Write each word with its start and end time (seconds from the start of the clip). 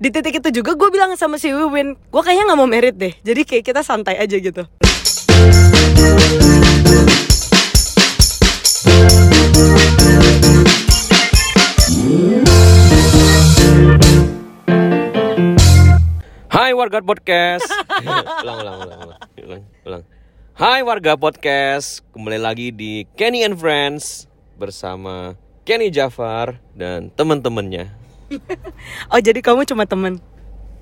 di 0.00 0.08
titik 0.08 0.40
itu 0.40 0.62
juga 0.62 0.72
gue 0.72 0.88
bilang 0.88 1.12
sama 1.20 1.36
si 1.36 1.52
Wiwin 1.52 1.92
gue 1.98 2.22
kayaknya 2.24 2.48
nggak 2.48 2.60
mau 2.60 2.68
merit 2.70 2.96
deh. 2.96 3.12
Jadi 3.20 3.44
kayak 3.44 3.64
kita 3.66 3.80
santai 3.84 4.16
aja 4.16 4.36
gitu. 4.38 4.64
Hai 16.52 16.72
warga 16.76 17.04
podcast. 17.04 17.68
ulang, 18.44 18.58
ulang, 18.64 18.76
ulang, 18.80 19.00
ulang, 19.04 19.20
ulang, 19.44 19.62
ulang. 19.84 20.02
Hai 20.52 20.84
warga 20.84 21.16
podcast, 21.16 22.04
kembali 22.12 22.38
lagi 22.40 22.68
di 22.72 23.08
Kenny 23.16 23.40
and 23.40 23.56
Friends 23.56 24.28
bersama 24.60 25.36
Kenny 25.64 25.88
Jafar 25.88 26.60
dan 26.76 27.08
teman-temannya, 27.08 27.88
oh 29.09 29.19
jadi 29.19 29.39
kamu 29.39 29.63
cuma 29.63 29.83
temen 29.83 30.19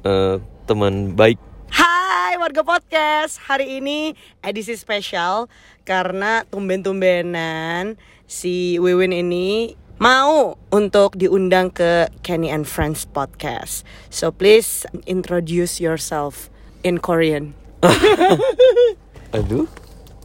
Eh, 0.05 0.37
teman 0.65 1.17
baik. 1.17 1.41
Hai 1.69 2.37
warga 2.37 2.61
podcast 2.61 3.41
Hari 3.41 3.81
ini 3.81 4.13
edisi 4.39 4.77
spesial 4.77 5.49
Karena 5.81 6.45
tumben-tumbenan 6.45 7.97
Si 8.25 8.77
Wiwin 8.77 9.09
ini 9.09 9.73
mau 9.97 10.53
untuk 10.69 11.17
diundang 11.17 11.73
ke 11.73 12.05
Kenny 12.21 12.53
and 12.53 12.69
Friends 12.69 13.09
podcast 13.09 13.81
So 14.13 14.29
please 14.29 14.85
introduce 15.09 15.81
yourself 15.81 16.53
in 16.85 17.01
Korean 17.01 17.57
Aduh. 19.33 19.65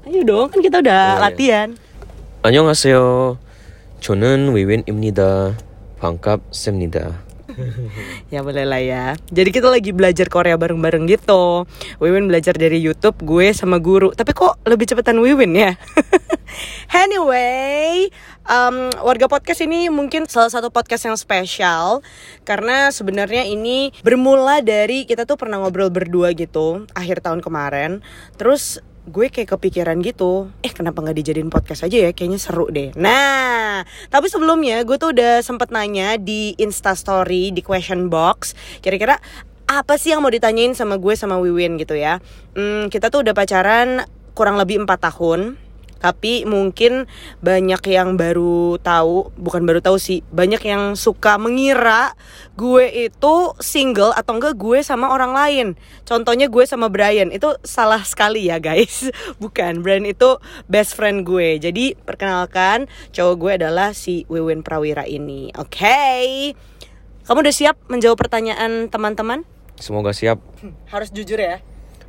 Ayo 0.05 0.21
dong 0.25 0.53
kan 0.53 0.61
kita 0.61 0.85
udah 0.85 1.05
Oh, 1.09 1.17
iya. 1.17 1.25
latihan 1.25 1.69
안녕하세요. 2.41 3.37
저는 4.01 4.57
위윈입니다. 4.57 5.57
반갑습니다. 6.01 7.31
Ya 8.31 8.41
boleh 8.47 8.65
lah 8.67 8.83
ya 8.83 9.05
Jadi 9.29 9.51
kita 9.51 9.69
lagi 9.71 9.91
belajar 9.91 10.31
Korea 10.31 10.55
bareng-bareng 10.55 11.05
gitu 11.11 11.67
Wiwin 11.99 12.31
belajar 12.31 12.55
dari 12.55 12.79
Youtube 12.79 13.19
Gue 13.23 13.51
sama 13.51 13.83
guru 13.83 14.15
Tapi 14.15 14.31
kok 14.33 14.63
lebih 14.67 14.87
cepetan 14.87 15.19
Wiwin 15.19 15.53
ya 15.55 15.75
Anyway 17.05 18.11
um, 18.47 18.91
Warga 19.03 19.27
podcast 19.31 19.63
ini 19.63 19.91
mungkin 19.91 20.27
salah 20.31 20.51
satu 20.51 20.71
podcast 20.71 21.07
yang 21.07 21.19
spesial 21.19 22.03
Karena 22.47 22.91
sebenarnya 22.95 23.47
ini 23.47 23.91
bermula 24.03 24.63
dari 24.63 25.07
Kita 25.07 25.27
tuh 25.27 25.39
pernah 25.39 25.59
ngobrol 25.63 25.91
berdua 25.91 26.33
gitu 26.35 26.87
Akhir 26.95 27.23
tahun 27.23 27.43
kemarin 27.43 28.03
Terus 28.39 28.79
gue 29.06 29.30
kayak 29.30 29.54
kepikiran 29.58 30.02
gitu 30.02 30.50
eh 30.66 30.74
kenapa 30.74 31.02
nggak 31.02 31.18
dijadiin 31.22 31.54
podcast 31.54 31.86
aja 31.86 32.10
ya? 32.10 32.12
Kayaknya 32.12 32.40
seru 32.42 32.66
deh. 32.74 32.90
Nah 32.98 33.86
tapi 34.10 34.28
sebelumnya 34.30 34.82
gue 34.82 34.98
tuh 34.98 35.14
udah 35.14 35.46
sempet 35.46 35.70
nanya 35.70 36.18
di 36.18 36.58
instastory 36.58 37.54
di 37.54 37.62
question 37.62 38.10
box 38.10 38.58
kira-kira 38.82 39.22
apa 39.66 39.98
sih 39.98 40.14
yang 40.14 40.22
mau 40.22 40.30
ditanyain 40.30 40.78
sama 40.78 41.02
gue 41.02 41.14
sama 41.18 41.42
Wiwin 41.42 41.78
gitu 41.82 41.98
ya. 41.98 42.22
Hmm, 42.54 42.90
kita 42.90 43.10
tuh 43.10 43.26
udah 43.26 43.34
pacaran 43.34 44.06
kurang 44.38 44.62
lebih 44.62 44.86
empat 44.86 45.10
tahun 45.10 45.58
tapi 46.00 46.44
mungkin 46.46 47.08
banyak 47.42 47.82
yang 47.90 48.20
baru 48.20 48.78
tahu 48.80 49.32
bukan 49.40 49.64
baru 49.64 49.80
tahu 49.82 49.98
sih 49.98 50.22
banyak 50.30 50.62
yang 50.64 50.94
suka 50.94 51.40
mengira 51.40 52.14
gue 52.56 53.12
itu 53.12 53.36
single 53.60 54.16
atau 54.16 54.38
enggak 54.38 54.56
gue 54.56 54.80
sama 54.84 55.12
orang 55.12 55.36
lain. 55.36 55.68
Contohnya 56.08 56.48
gue 56.48 56.64
sama 56.64 56.88
Brian 56.88 57.32
itu 57.32 57.52
salah 57.66 58.02
sekali 58.04 58.48
ya 58.48 58.60
guys. 58.62 59.10
Bukan 59.44 59.84
Brian 59.84 60.08
itu 60.08 60.40
best 60.72 60.96
friend 60.96 61.28
gue. 61.28 61.60
Jadi 61.60 61.96
perkenalkan 62.00 62.88
cowok 63.12 63.36
gue 63.36 63.52
adalah 63.64 63.92
si 63.92 64.24
Wiwin 64.32 64.64
Prawira 64.64 65.04
ini. 65.04 65.52
Oke. 65.60 66.54
Kamu 67.26 67.42
udah 67.42 67.56
siap 67.56 67.76
menjawab 67.90 68.22
pertanyaan 68.22 68.88
teman-teman? 68.88 69.44
Semoga 69.82 70.16
siap. 70.16 70.40
harus 70.88 71.12
jujur 71.12 71.36
ya 71.38 71.60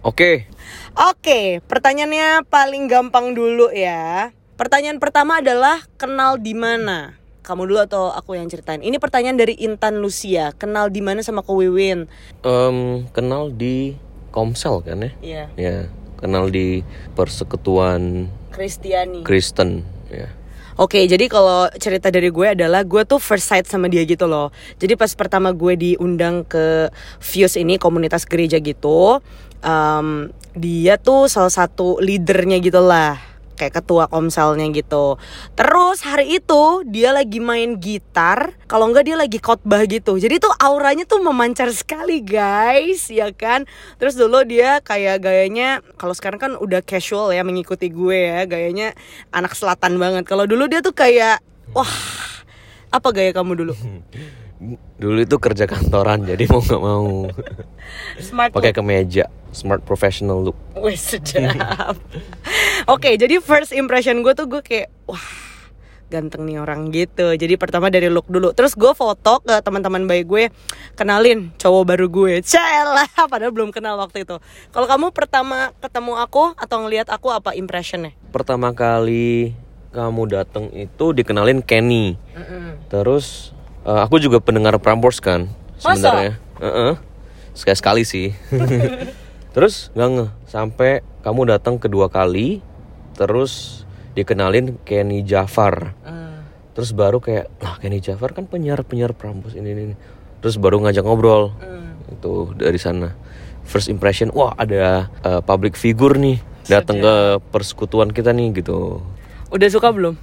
Oke. 0.06 0.46
Oke, 0.94 1.58
pertanyaannya 1.66 2.46
paling 2.46 2.86
gampang 2.86 3.34
dulu 3.34 3.74
ya. 3.74 4.30
Pertanyaan 4.54 5.02
pertama 5.02 5.42
adalah 5.42 5.82
kenal 5.98 6.38
di 6.38 6.54
mana? 6.54 7.18
Kamu 7.42 7.66
dulu 7.66 7.82
atau 7.82 8.14
aku 8.14 8.38
yang 8.38 8.46
ceritain? 8.46 8.86
Ini 8.86 9.02
pertanyaan 9.02 9.34
dari 9.34 9.58
Intan 9.58 9.98
Lucia. 9.98 10.54
Kenal 10.54 10.94
di 10.94 11.02
mana 11.02 11.26
sama 11.26 11.42
Ko 11.42 11.58
Wiwin? 11.58 12.06
Em, 12.46 12.78
kenal 13.10 13.50
di 13.50 13.98
Komsel 14.30 14.78
kan 14.86 15.02
ya? 15.02 15.10
Iya, 15.18 15.44
Ya, 15.58 15.76
kenal 16.22 16.54
di 16.54 16.86
Persekutuan 17.18 18.30
Kristiani. 18.54 19.26
Kristen. 19.26 19.82
Ya. 20.06 20.30
Oke, 20.76 21.08
jadi 21.08 21.24
kalau 21.32 21.72
cerita 21.80 22.12
dari 22.12 22.28
gue 22.28 22.52
adalah 22.52 22.84
gue 22.84 23.00
tuh 23.08 23.16
first 23.16 23.48
sight 23.48 23.64
sama 23.64 23.88
dia 23.88 24.04
gitu 24.04 24.28
loh. 24.28 24.52
Jadi 24.76 24.92
pas 24.92 25.08
pertama 25.16 25.48
gue 25.56 25.72
diundang 25.72 26.44
ke 26.44 26.92
Fuse 27.16 27.56
ini 27.56 27.80
komunitas 27.80 28.28
gereja 28.28 28.60
gitu, 28.60 29.24
em, 29.66 30.30
dia 30.54 30.96
tuh 30.96 31.26
salah 31.26 31.50
satu 31.50 31.98
leadernya 31.98 32.62
gitu 32.62 32.78
lah, 32.80 33.18
kayak 33.58 33.82
ketua 33.82 34.06
komselnya 34.06 34.64
gitu. 34.70 35.18
Terus 35.58 36.00
hari 36.06 36.38
itu 36.38 36.86
dia 36.86 37.10
lagi 37.10 37.42
main 37.42 37.76
gitar, 37.76 38.54
kalau 38.70 38.88
enggak 38.88 39.10
dia 39.10 39.16
lagi 39.18 39.42
khotbah 39.42 39.82
gitu. 39.84 40.16
Jadi 40.16 40.38
tuh 40.38 40.54
auranya 40.62 41.04
tuh 41.04 41.20
memancar 41.20 41.68
sekali 41.74 42.22
guys, 42.22 43.10
ya 43.10 43.34
kan? 43.34 43.66
Terus 43.98 44.14
dulu 44.14 44.46
dia 44.46 44.78
kayak 44.80 45.26
gayanya, 45.26 45.82
kalau 45.98 46.14
sekarang 46.14 46.38
kan 46.38 46.52
udah 46.56 46.80
casual 46.80 47.34
ya 47.34 47.42
mengikuti 47.42 47.90
gue 47.90 48.32
ya, 48.32 48.46
gayanya 48.46 48.94
anak 49.34 49.58
selatan 49.58 49.98
banget. 49.98 50.24
Kalau 50.24 50.46
dulu 50.46 50.70
dia 50.70 50.80
tuh 50.80 50.94
kayak, 50.94 51.42
wah, 51.74 51.94
apa 52.94 53.08
gaya 53.12 53.34
kamu 53.34 53.66
dulu? 53.66 53.74
Dulu 54.96 55.20
itu 55.20 55.36
kerja 55.36 55.68
kantoran 55.68 56.24
jadi 56.24 56.48
mau 56.48 56.64
nggak 56.64 56.80
mau 56.80 57.28
Smart 58.16 58.50
pakai 58.56 58.72
kemeja, 58.72 59.28
smart 59.52 59.84
professional 59.84 60.40
look. 60.40 60.56
Wih 60.80 60.96
sedap. 60.96 62.00
Oke, 62.88 63.20
jadi 63.20 63.36
first 63.44 63.76
impression 63.76 64.24
gue 64.24 64.32
tuh 64.32 64.48
gue 64.48 64.64
kayak 64.64 64.88
wah 65.04 65.20
ganteng 66.06 66.46
nih 66.46 66.62
orang 66.62 66.88
gitu. 66.94 67.34
Jadi 67.34 67.58
pertama 67.58 67.90
dari 67.90 68.06
look 68.08 68.30
dulu. 68.30 68.54
Terus 68.54 68.78
gue 68.78 68.92
foto 68.94 69.42
ke 69.42 69.58
teman-teman 69.60 70.06
baik 70.06 70.24
gue, 70.24 70.44
kenalin 70.94 71.50
cowok 71.58 71.82
baru 71.84 72.06
gue. 72.08 72.32
Celah, 72.46 73.10
padahal 73.30 73.52
belum 73.52 73.74
kenal 73.74 73.98
waktu 73.98 74.24
itu. 74.24 74.38
Kalau 74.70 74.86
kamu 74.86 75.12
pertama 75.12 75.74
ketemu 75.82 76.16
aku 76.16 76.54
atau 76.56 76.76
ngelihat 76.86 77.10
aku 77.10 77.28
apa 77.34 77.52
impressionnya? 77.58 78.14
Pertama 78.30 78.70
kali 78.72 79.52
kamu 79.90 80.22
datang 80.30 80.70
itu 80.72 81.12
dikenalin 81.12 81.60
Kenny. 81.64 82.14
Terus 82.86 83.56
eh, 83.86 84.00
aku 84.02 84.18
juga 84.18 84.42
pendengar 84.42 84.74
Prambors 84.82 85.22
kan 85.22 85.46
sebenarnya. 85.78 86.36
Heeh. 86.58 86.92
Sekali-sekali 87.56 88.02
sih. 88.02 88.34
Terus 89.56 89.88
nggak 89.96 90.08
ngeh 90.12 90.30
sampai 90.50 91.00
kamu 91.24 91.48
datang 91.48 91.80
kedua 91.80 92.12
kali 92.12 92.60
terus 93.16 93.82
dikenalin 94.12 94.76
Kenny 94.84 95.24
Jafar. 95.24 95.96
Terus 96.76 96.92
baru 96.92 97.24
kayak 97.24 97.48
lah 97.64 97.80
Kenny 97.80 98.04
Jafar 98.04 98.36
kan 98.36 98.44
penyiar-penyiar 98.44 99.16
Prambors 99.16 99.56
ini, 99.56 99.72
ini 99.72 99.82
ini." 99.92 99.96
Terus 100.44 100.60
baru 100.60 100.84
ngajak 100.84 101.00
ngobrol. 101.00 101.56
Itu 102.12 102.52
dari 102.52 102.76
sana. 102.76 103.16
First 103.64 103.88
impression, 103.88 104.28
wah 104.36 104.52
ada 104.60 105.08
eh, 105.24 105.40
public 105.40 105.72
figure 105.80 106.20
nih 106.20 106.36
datang 106.68 107.00
ke 107.00 107.40
persekutuan 107.48 108.12
kita 108.12 108.36
nih 108.36 108.60
gitu. 108.60 109.00
Udah 109.48 109.68
suka 109.72 109.88
belum? 109.88 110.20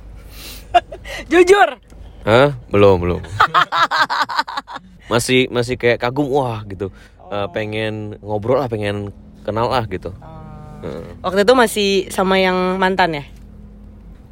Jujur. 1.34 1.82
Hah? 2.24 2.56
Belum, 2.72 2.98
belum. 3.04 3.22
masih 5.12 5.52
masih 5.52 5.76
kayak 5.76 6.00
kagum 6.00 6.32
wah 6.32 6.64
gitu. 6.64 6.88
Eh, 7.28 7.48
pengen 7.52 8.16
ngobrol 8.24 8.64
lah, 8.64 8.72
pengen 8.72 9.12
kenal 9.44 9.68
lah 9.68 9.84
gitu. 9.92 10.16
Heeh. 10.84 11.20
Waktu 11.20 11.44
itu 11.44 11.54
masih 11.56 11.90
sama 12.12 12.40
yang 12.40 12.80
mantan 12.80 13.20
ya? 13.20 13.26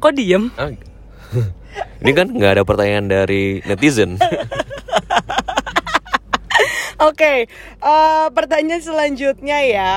Kok 0.00 0.12
diem? 0.16 0.48
Ah, 0.56 0.72
Ini 2.02 2.12
kan 2.12 2.28
nggak 2.32 2.52
ada 2.60 2.64
pertanyaan 2.64 3.06
dari 3.08 3.60
netizen. 3.68 4.16
Oke, 7.08 7.50
eh, 7.82 8.26
pertanyaan 8.30 8.82
selanjutnya 8.82 9.58
ya. 9.66 9.92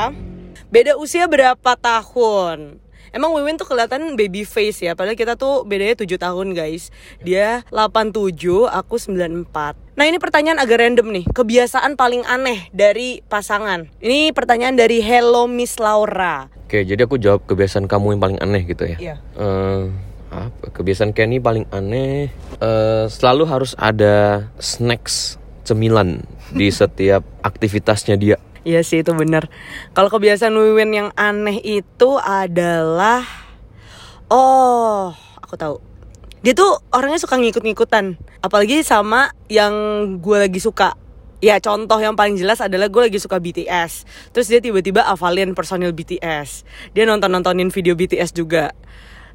Beda 0.74 0.98
usia 0.98 1.30
berapa 1.30 1.77
tahun? 1.77 2.84
Emang 3.15 3.31
Wiwin 3.31 3.56
tuh 3.56 3.63
kelihatan 3.63 4.19
baby 4.19 4.44
face 4.44 4.83
ya, 4.83 4.91
padahal 4.91 5.15
kita 5.15 5.39
tuh 5.39 5.63
bedanya 5.63 5.95
7 5.95 6.19
tahun 6.19 6.51
guys. 6.51 6.91
Dia 7.23 7.63
87, 7.71 8.67
aku 8.67 9.00
94. 9.00 9.95
Nah 9.95 10.03
ini 10.03 10.19
pertanyaan 10.19 10.59
agak 10.59 10.83
random 10.83 11.15
nih, 11.15 11.25
kebiasaan 11.31 11.95
paling 11.95 12.27
aneh 12.27 12.67
dari 12.75 13.23
pasangan. 13.23 13.88
Ini 14.03 14.35
pertanyaan 14.35 14.75
dari 14.75 15.00
Hello 15.00 15.47
Miss 15.47 15.79
Laura. 15.79 16.51
Oke, 16.67 16.83
jadi 16.83 17.07
aku 17.07 17.15
jawab 17.15 17.47
kebiasaan 17.47 17.88
kamu 17.88 18.19
yang 18.19 18.21
paling 18.21 18.39
aneh 18.44 18.67
gitu 18.67 18.83
ya. 18.83 18.97
Iya. 19.00 19.15
Apa? 20.35 20.75
Kebiasaan 20.75 21.15
Kenny 21.15 21.39
paling 21.39 21.71
aneh 21.71 22.27
eh, 22.59 23.06
selalu 23.07 23.47
harus 23.47 23.79
ada 23.79 24.51
snacks 24.59 25.39
cemilan 25.63 26.27
di 26.51 26.67
setiap 26.83 27.23
aktivitasnya 27.39 28.19
dia. 28.19 28.35
Iya 28.65 28.81
sih 28.81 29.06
itu 29.06 29.13
bener. 29.13 29.45
Kalau 29.94 30.09
kebiasaan 30.09 30.57
Wiwin 30.57 30.89
yang 30.89 31.09
aneh 31.13 31.62
itu 31.62 32.17
adalah 32.17 33.21
Oh 34.25 35.13
aku 35.38 35.53
tahu. 35.53 35.77
Dia 36.41 36.57
tuh 36.57 36.81
orangnya 36.89 37.21
suka 37.21 37.38
ngikut-ngikutan 37.38 38.17
Apalagi 38.41 38.81
sama 38.81 39.29
yang 39.50 39.73
gue 40.17 40.38
lagi 40.50 40.57
suka. 40.57 40.97
Ya 41.45 41.62
contoh 41.62 42.01
yang 42.01 42.17
paling 42.17 42.41
jelas 42.41 42.57
adalah 42.57 42.89
gue 42.89 43.06
lagi 43.06 43.21
suka 43.21 43.38
BTS 43.38 44.07
terus 44.33 44.50
dia 44.50 44.57
tiba-tiba 44.57 45.06
hafalin 45.06 45.53
personil 45.53 45.94
BTS 45.94 46.65
dia 46.95 47.03
nonton 47.06 47.29
nontonin 47.29 47.69
video 47.69 47.94
BTS 47.94 48.33
juga 48.33 48.73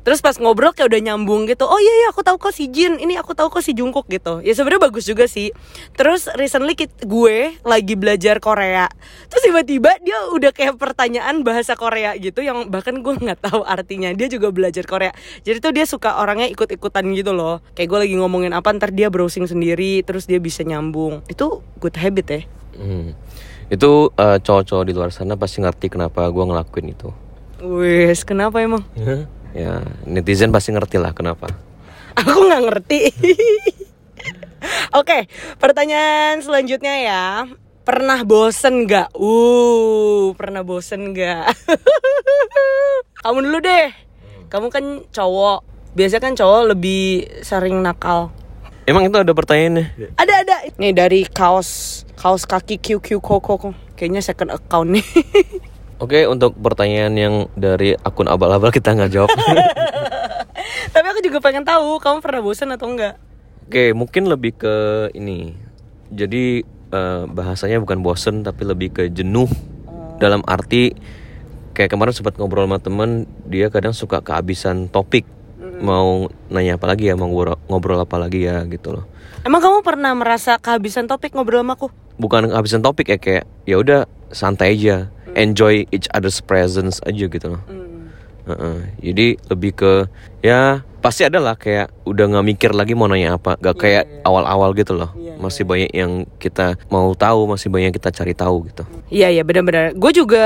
terus 0.00 0.24
pas 0.24 0.36
ngobrol 0.40 0.72
kayak 0.72 0.88
udah 0.92 1.00
nyambung 1.12 1.44
gitu 1.44 1.68
oh 1.68 1.80
iya 1.80 1.92
iya 2.04 2.06
aku 2.10 2.24
tahu 2.24 2.40
kok 2.40 2.54
si 2.56 2.68
Jin 2.72 2.96
ini 3.00 3.16
aku 3.16 3.32
tahu 3.36 3.48
kok 3.52 3.64
si 3.64 3.72
Jungkook 3.72 4.06
gitu. 4.12 4.44
Ya 4.44 4.52
sebenarnya 4.52 4.90
bagus 4.90 5.04
juga 5.08 5.24
sih. 5.24 5.54
Terus 5.96 6.28
recently 6.36 6.76
gue 7.04 7.36
lagi 7.64 7.94
belajar 7.96 8.38
Korea. 8.38 8.88
Terus 9.32 9.42
tiba-tiba 9.46 9.90
dia 10.04 10.18
udah 10.32 10.50
kayak 10.52 10.76
pertanyaan 10.76 11.40
bahasa 11.40 11.74
Korea 11.78 12.12
gitu 12.20 12.44
yang 12.44 12.68
bahkan 12.68 13.00
gue 13.00 13.14
nggak 13.16 13.40
tahu 13.40 13.64
artinya. 13.64 14.12
Dia 14.12 14.28
juga 14.28 14.52
belajar 14.52 14.84
Korea. 14.84 15.12
Jadi 15.46 15.58
tuh 15.62 15.72
dia 15.72 15.84
suka 15.88 16.20
orangnya 16.20 16.48
ikut-ikutan 16.52 17.04
gitu 17.16 17.32
loh. 17.32 17.64
Kayak 17.72 17.88
gue 17.88 17.98
lagi 18.08 18.14
ngomongin 18.20 18.52
apa 18.52 18.68
ntar 18.76 18.92
dia 18.92 19.08
browsing 19.08 19.48
sendiri 19.48 20.04
terus 20.04 20.28
dia 20.28 20.36
bisa 20.36 20.60
nyambung. 20.66 21.24
Itu 21.30 21.64
good 21.80 21.96
habit 21.96 22.26
ya. 22.28 22.40
Hmm. 22.76 23.16
Itu 23.70 24.10
eh, 24.18 24.38
cowok-cowok 24.42 24.84
di 24.84 24.92
luar 24.92 25.14
sana 25.14 25.38
pasti 25.38 25.62
ngerti 25.62 25.86
kenapa 25.94 26.26
gua 26.28 26.44
ngelakuin 26.50 26.90
itu. 26.90 27.08
wes 27.60 28.24
kenapa 28.24 28.64
emang 28.64 28.88
ya 29.54 29.82
netizen 30.06 30.54
pasti 30.54 30.74
ngerti 30.74 30.96
lah 30.98 31.12
kenapa. 31.14 31.50
Aku 32.20 32.46
nggak 32.46 32.62
ngerti. 32.66 33.00
Oke, 34.98 35.30
pertanyaan 35.56 36.42
selanjutnya 36.44 36.94
ya. 37.00 37.24
Pernah 37.86 38.22
bosen 38.28 38.84
nggak? 38.84 39.16
Uh, 39.16 40.36
pernah 40.36 40.60
bosen 40.60 41.16
nggak? 41.16 41.48
Kamu 43.24 43.38
dulu 43.40 43.58
deh. 43.64 43.88
Kamu 44.52 44.68
kan 44.68 44.84
cowok. 45.08 45.64
Biasanya 45.96 46.22
kan 46.22 46.34
cowok 46.36 46.62
lebih 46.76 47.26
sering 47.42 47.80
nakal. 47.80 48.30
Emang 48.84 49.06
itu 49.06 49.16
ada 49.16 49.32
pertanyaannya? 49.32 50.16
Ada 50.18 50.34
ada. 50.44 50.56
Nih 50.76 50.92
dari 50.92 51.22
kaos 51.26 52.02
kaos 52.18 52.44
kaki 52.44 52.82
QQ 52.82 53.22
Koko. 53.22 53.72
Kayaknya 53.94 54.22
second 54.22 54.50
account 54.54 54.98
nih. 54.98 55.06
Oke, 56.00 56.24
untuk 56.24 56.56
pertanyaan 56.56 57.12
yang 57.12 57.34
dari 57.52 57.92
akun 57.92 58.24
abal-abal 58.24 58.72
kita 58.72 58.96
nggak 58.96 59.12
jawab. 59.12 59.28
Tapi 60.96 61.06
aku 61.12 61.20
juga 61.20 61.44
pengen 61.44 61.60
tahu 61.60 62.00
kamu 62.00 62.24
pernah 62.24 62.40
bosen 62.40 62.72
atau 62.72 62.88
enggak? 62.88 63.20
Oke, 63.68 63.92
mungkin 63.92 64.32
lebih 64.32 64.56
ke 64.56 64.74
ini. 65.12 65.52
Jadi 66.08 66.64
eh, 66.90 67.22
bahasanya 67.28 67.84
bukan 67.84 68.00
bosen 68.00 68.40
tapi 68.42 68.64
lebih 68.64 68.96
ke 68.96 69.02
jenuh. 69.12 69.46
Dalam 70.16 70.40
arti 70.48 70.96
kayak 71.76 71.92
kemarin 71.92 72.16
sempat 72.16 72.34
ngobrol 72.40 72.64
sama 72.64 72.80
temen, 72.80 73.28
dia 73.44 73.68
kadang 73.68 73.92
suka 73.92 74.24
kehabisan 74.24 74.88
topik. 74.88 75.28
Mau 75.84 76.32
nanya 76.48 76.80
apa 76.80 76.88
lagi 76.88 77.12
ya, 77.12 77.14
mau 77.14 77.28
ngobrol, 77.28 77.60
ngobrol 77.68 78.00
apa 78.00 78.16
lagi 78.16 78.48
ya 78.48 78.64
gitu 78.66 78.96
loh. 78.96 79.04
Emang 79.44 79.60
kamu 79.60 79.84
pernah 79.84 80.16
merasa 80.16 80.56
kehabisan 80.56 81.08
topik 81.08 81.36
ngobrol 81.36 81.60
sama 81.60 81.76
aku? 81.76 81.92
Bukan 82.16 82.52
kehabisan 82.52 82.80
topik 82.80 83.12
ya 83.12 83.18
kayak 83.20 83.44
ya 83.64 83.76
udah 83.80 84.00
santai 84.34 84.76
aja, 84.76 85.08
enjoy 85.34 85.86
each 85.94 86.06
other's 86.14 86.40
presence 86.42 86.98
aja 87.06 87.26
gitu 87.26 87.46
loh. 87.56 87.62
Heeh. 88.50 88.78
Jadi 89.00 89.26
lebih 89.46 89.72
ke 89.76 89.92
ya 90.40 90.82
pasti 91.00 91.24
ada 91.24 91.40
lah 91.40 91.56
kayak 91.56 91.92
udah 92.04 92.24
nggak 92.28 92.46
mikir 92.46 92.70
lagi 92.76 92.92
mau 92.92 93.08
nanya 93.08 93.40
apa, 93.40 93.56
gak 93.56 93.76
kayak 93.80 94.04
awal-awal 94.26 94.72
gitu 94.76 94.96
loh. 94.96 95.12
masih 95.40 95.64
banyak 95.64 95.88
yang 95.96 96.28
kita 96.36 96.76
mau 96.92 97.16
tahu, 97.16 97.48
masih 97.48 97.72
banyak 97.72 97.88
yang 97.88 97.96
kita 97.96 98.12
cari 98.12 98.36
tahu 98.36 98.68
gitu. 98.68 98.84
Iya 99.08 99.32
iya 99.32 99.42
benar-benar. 99.42 99.96
Gue 99.96 100.12
juga 100.12 100.44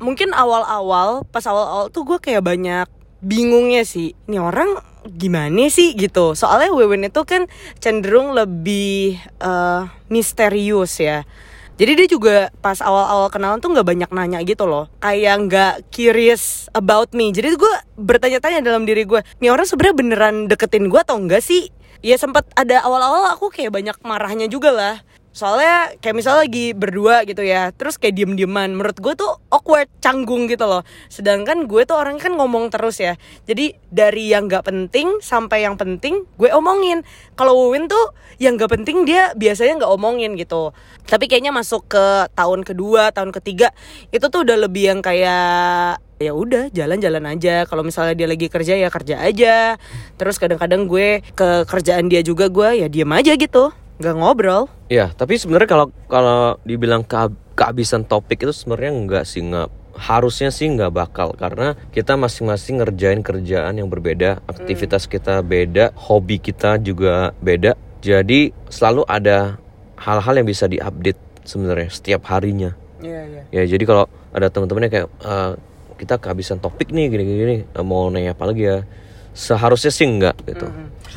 mungkin 0.00 0.32
awal-awal 0.32 1.28
pas 1.28 1.44
awal-awal 1.44 1.92
tuh 1.92 2.08
gue 2.08 2.18
kayak 2.24 2.40
banyak 2.40 2.88
bingungnya 3.20 3.84
sih. 3.84 4.16
Ini 4.24 4.40
orang 4.40 4.80
gimana 5.04 5.68
sih 5.68 5.92
gitu. 5.92 6.32
Soalnya 6.32 6.72
Wewen 6.72 7.04
itu 7.04 7.22
kan 7.28 7.44
cenderung 7.76 8.32
lebih 8.32 9.20
eh, 9.20 9.82
misterius 10.08 10.96
ya. 10.96 11.28
Jadi 11.76 11.92
dia 11.92 12.08
juga 12.08 12.36
pas 12.64 12.80
awal-awal 12.80 13.28
kenalan 13.28 13.60
tuh 13.60 13.68
nggak 13.68 13.84
banyak 13.84 14.10
nanya 14.16 14.40
gitu 14.48 14.64
loh. 14.64 14.88
Kayak 15.04 15.34
nggak 15.44 15.74
curious 15.92 16.72
about 16.72 17.12
me. 17.12 17.28
Jadi 17.36 17.52
gue 17.52 17.74
bertanya-tanya 18.00 18.64
dalam 18.64 18.88
diri 18.88 19.04
gue. 19.04 19.20
Nih 19.44 19.52
orang 19.52 19.68
sebenarnya 19.68 19.96
beneran 19.96 20.36
deketin 20.48 20.88
gue 20.88 20.96
atau 20.96 21.20
enggak 21.20 21.44
sih? 21.44 21.68
Ya 22.00 22.16
sempat 22.16 22.48
ada 22.56 22.80
awal-awal 22.80 23.28
aku 23.28 23.52
kayak 23.52 23.76
banyak 23.76 23.96
marahnya 24.00 24.48
juga 24.48 24.72
lah. 24.72 25.04
Soalnya 25.36 25.92
kayak 26.00 26.16
misalnya 26.16 26.48
lagi 26.48 26.72
berdua 26.72 27.28
gitu 27.28 27.44
ya 27.44 27.68
Terus 27.76 28.00
kayak 28.00 28.16
diem-dieman. 28.16 28.72
Menurut 28.72 28.96
gue 28.96 29.12
tuh 29.12 29.36
awkward, 29.52 29.84
canggung 30.00 30.48
gitu 30.48 30.64
loh. 30.64 30.80
Sedangkan 31.12 31.68
gue 31.68 31.84
tuh 31.84 32.00
orang 32.00 32.16
kan 32.16 32.32
ngomong 32.32 32.72
terus 32.72 33.04
ya. 33.04 33.20
Jadi 33.44 33.76
dari 33.92 34.32
yang 34.32 34.48
gak 34.48 34.64
penting 34.64 35.20
sampai 35.20 35.68
yang 35.68 35.76
penting 35.76 36.24
gue 36.40 36.48
omongin. 36.56 37.04
Kalau 37.36 37.68
Win 37.68 37.84
tuh 37.84 38.16
yang 38.40 38.56
gak 38.56 38.80
penting 38.80 39.04
dia 39.04 39.36
biasanya 39.36 39.84
gak 39.84 39.92
omongin 39.92 40.40
gitu. 40.40 40.72
Tapi 41.04 41.28
kayaknya 41.28 41.52
masuk 41.52 41.84
ke 41.84 42.32
tahun 42.32 42.64
kedua, 42.66 43.14
tahun 43.14 43.30
ketiga 43.30 43.70
Itu 44.10 44.26
tuh 44.32 44.42
udah 44.42 44.56
lebih 44.66 44.90
yang 44.90 45.00
kayak 45.04 46.00
ya 46.16 46.32
udah 46.32 46.72
jalan-jalan 46.72 47.28
aja. 47.28 47.68
Kalau 47.68 47.84
misalnya 47.84 48.16
dia 48.16 48.24
lagi 48.24 48.48
kerja 48.48 48.72
ya 48.72 48.88
kerja 48.88 49.20
aja. 49.20 49.76
Terus 50.16 50.40
kadang-kadang 50.40 50.88
gue 50.88 51.20
ke 51.36 51.68
kerjaan 51.68 52.08
dia 52.08 52.24
juga 52.24 52.48
gue 52.48 52.80
ya 52.80 52.88
diem 52.88 53.12
aja 53.12 53.36
gitu 53.36 53.85
nggak 53.96 54.14
ngobrol 54.16 54.68
Ya, 54.86 55.10
tapi 55.10 55.34
sebenarnya 55.34 55.66
kalau 55.66 55.86
kalau 56.06 56.62
dibilang 56.62 57.02
ke, 57.02 57.18
kehabisan 57.58 58.06
topik 58.06 58.46
itu 58.46 58.54
sebenarnya 58.54 58.92
enggak 58.94 59.24
sih 59.26 59.42
nggak 59.42 59.66
harusnya 59.96 60.52
sih 60.52 60.68
nggak 60.68 60.92
bakal 60.92 61.32
karena 61.34 61.74
kita 61.90 62.14
masing-masing 62.14 62.84
ngerjain 62.84 63.24
kerjaan 63.24 63.74
yang 63.80 63.88
berbeda, 63.88 64.44
aktivitas 64.46 65.08
kita 65.08 65.40
beda, 65.40 65.90
hobi 65.96 66.36
kita 66.38 66.76
juga 66.78 67.32
beda. 67.40 67.74
Jadi 68.04 68.52
selalu 68.68 69.02
ada 69.08 69.56
hal-hal 69.98 70.34
yang 70.38 70.46
bisa 70.46 70.68
diupdate 70.68 71.18
sebenarnya 71.42 71.88
setiap 71.90 72.28
harinya. 72.30 72.76
Iya, 73.00 73.20
iya. 73.26 73.42
Ya, 73.50 73.62
jadi 73.64 73.82
kalau 73.88 74.04
ada 74.30 74.52
teman-temannya 74.52 74.90
kayak 74.92 75.08
"Eh, 75.08 75.52
kita 75.96 76.20
kehabisan 76.20 76.60
topik 76.60 76.92
nih 76.92 77.08
gini-gini 77.08 77.56
eh, 77.64 77.84
mau 77.84 78.06
nanya 78.12 78.36
apa 78.36 78.52
lagi 78.52 78.68
ya? 78.68 78.84
Seharusnya 79.32 79.90
sih 79.90 80.04
enggak 80.06 80.36
gitu. 80.44 80.68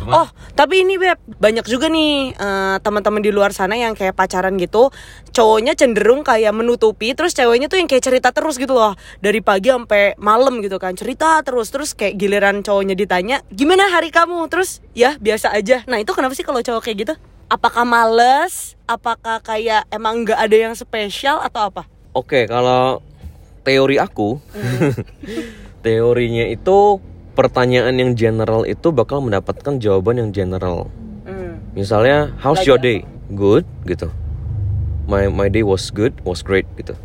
Oh, 0.07 0.27
tapi 0.55 0.87
ini 0.87 0.95
Beb, 0.95 1.19
banyak 1.37 1.65
juga 1.67 1.91
nih 1.91 2.33
eh, 2.33 2.77
teman-teman 2.79 3.19
di 3.19 3.31
luar 3.33 3.51
sana 3.51 3.75
yang 3.75 3.93
kayak 3.93 4.15
pacaran 4.15 4.55
gitu, 4.55 4.93
cowoknya 5.35 5.75
cenderung 5.75 6.23
kayak 6.23 6.55
menutupi, 6.55 7.11
terus 7.13 7.35
ceweknya 7.35 7.67
tuh 7.67 7.81
yang 7.81 7.89
kayak 7.89 8.03
cerita 8.05 8.29
terus 8.31 8.55
gitu 8.55 8.73
loh, 8.73 8.95
dari 9.19 9.43
pagi 9.43 9.69
sampai 9.73 10.15
malam 10.21 10.63
gitu 10.63 10.79
kan, 10.79 10.95
cerita 10.95 11.43
terus, 11.43 11.69
terus 11.73 11.91
kayak 11.97 12.15
giliran 12.15 12.61
cowoknya 12.63 12.95
ditanya, 12.95 13.43
gimana 13.51 13.91
hari 13.91 14.09
kamu, 14.13 14.47
terus 14.47 14.79
ya 14.95 15.19
biasa 15.19 15.51
aja. 15.51 15.83
Nah 15.85 15.99
itu 15.99 16.11
kenapa 16.15 16.33
sih 16.33 16.47
kalau 16.47 16.63
cowok 16.63 16.81
kayak 16.85 16.97
gitu? 17.03 17.13
Apakah 17.49 17.81
males? 17.81 18.77
Apakah 18.85 19.41
kayak 19.41 19.89
emang 19.89 20.21
nggak 20.21 20.37
ada 20.37 20.57
yang 20.69 20.73
spesial 20.77 21.41
atau 21.41 21.69
apa? 21.73 21.83
Oke, 22.13 22.45
kalau 22.45 23.01
teori 23.65 23.97
aku, 23.97 24.37
teorinya 25.85 26.45
itu 26.49 27.01
pertanyaan 27.39 27.95
yang 27.95 28.11
general 28.19 28.67
itu 28.67 28.91
bakal 28.91 29.23
mendapatkan 29.23 29.79
jawaban 29.79 30.19
yang 30.19 30.29
general. 30.35 30.91
Misalnya, 31.71 32.35
how's 32.43 32.67
your 32.67 32.75
day? 32.75 33.07
Good, 33.31 33.63
gitu. 33.87 34.11
My 35.07 35.31
my 35.31 35.47
day 35.47 35.63
was 35.63 35.87
good, 35.87 36.11
was 36.27 36.43
great, 36.43 36.67
gitu. 36.75 36.99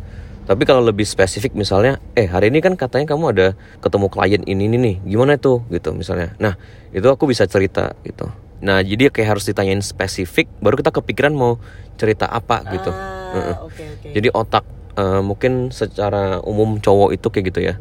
Tapi 0.45 0.61
kalau 0.67 0.83
lebih 0.83 1.07
spesifik 1.07 1.55
misalnya, 1.55 2.03
eh 2.13 2.27
hari 2.27 2.51
ini 2.51 2.59
kan 2.59 2.75
katanya 2.75 3.15
kamu 3.15 3.31
ada 3.31 3.47
ketemu 3.79 4.07
klien 4.11 4.41
ini 4.43 4.67
ini 4.67 4.77
nih, 4.77 4.95
gimana 5.07 5.39
tuh, 5.39 5.63
gitu 5.71 5.95
misalnya. 5.95 6.35
Nah 6.37 6.59
itu 6.91 7.07
aku 7.07 7.25
bisa 7.25 7.47
cerita 7.47 7.95
gitu. 8.05 8.29
Nah 8.61 8.83
jadi 8.83 9.09
kayak 9.09 9.39
harus 9.39 9.47
ditanyain 9.49 9.81
spesifik, 9.81 10.45
baru 10.61 10.77
kita 10.77 10.93
kepikiran 10.93 11.33
mau 11.33 11.57
cerita 11.97 12.29
apa 12.29 12.61
gitu. 12.75 12.91
Heeh. 12.93 13.55
oke 13.57 13.83
oke. 13.97 14.07
Jadi 14.13 14.27
otak 14.29 14.65
eh, 14.99 15.21
mungkin 15.25 15.73
secara 15.73 16.37
umum 16.45 16.77
cowok 16.77 17.17
itu 17.17 17.27
kayak 17.33 17.45
gitu 17.49 17.59
ya. 17.65 17.75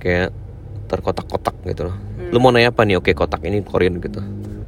Kayak 0.00 0.32
terkotak-kotak 0.90 1.54
gitu 1.70 1.86
loh. 1.86 1.96
Lu 2.34 2.42
mau 2.42 2.50
nanya 2.50 2.74
apa 2.74 2.82
nih? 2.82 2.98
Oke, 2.98 3.14
kotak 3.14 3.46
ini 3.46 3.62
Korean 3.62 4.02
gitu. 4.02 4.18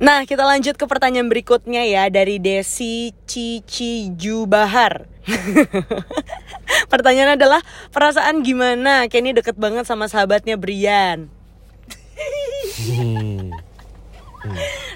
Nah, 0.02 0.26
kita 0.26 0.43
lanjut 0.43 0.75
ke 0.75 0.87
pertanyaan 0.87 1.31
berikutnya 1.31 1.87
ya 1.87 2.11
dari 2.11 2.43
Desi 2.43 3.14
Cici 3.26 4.11
Jubahar. 4.14 5.07
Pertanyaan 6.93 7.38
adalah 7.38 7.62
perasaan 7.95 8.43
gimana 8.43 9.07
Kenny 9.07 9.31
deket 9.31 9.55
banget 9.55 9.87
sama 9.87 10.11
sahabatnya 10.11 10.59
Brian. 10.59 11.31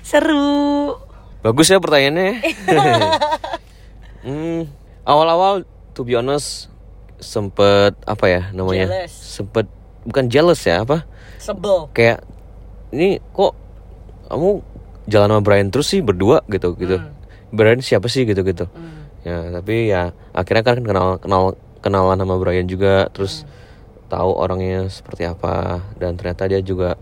Seru. 0.02 0.98
Bagus 1.46 1.70
ya 1.70 1.78
pertanyaannya. 1.78 2.42
hmm, 4.26 4.66
awal-awal 5.06 5.62
to 5.94 6.02
be 6.02 6.18
honest 6.18 6.66
sempet 7.22 7.94
apa 8.10 8.26
ya 8.26 8.42
namanya? 8.50 8.90
Jealous. 8.90 9.14
Sempet 9.14 9.66
bukan 10.02 10.26
jealous 10.26 10.58
ya 10.66 10.82
apa? 10.82 11.06
Sebel. 11.46 11.78
Kayak 11.94 12.26
ini 12.90 13.22
kok 13.30 13.54
kamu 14.26 14.66
jalan 15.06 15.30
sama 15.30 15.42
Brian 15.46 15.70
terus 15.70 15.86
sih 15.86 16.02
berdua? 16.02 16.42
Gitu 16.50 16.74
gitu. 16.74 16.98
Brian 17.54 17.78
siapa 17.78 18.10
sih? 18.10 18.26
Gitu 18.26 18.42
gitu. 18.42 18.66
Ya 19.22 19.54
tapi 19.54 19.90
ya 19.90 20.10
akhirnya 20.34 20.64
kan 20.66 20.78
kenal 20.82 21.08
kenal 21.22 21.42
kenalan 21.78 22.18
sama 22.18 22.34
Brian 22.42 22.66
juga 22.66 23.06
terus 23.14 23.46
tahu 24.10 24.34
orangnya 24.34 24.90
seperti 24.90 25.30
apa. 25.30 25.86
Dan 25.94 26.18
ternyata 26.18 26.50
dia 26.50 26.58
juga 26.58 26.98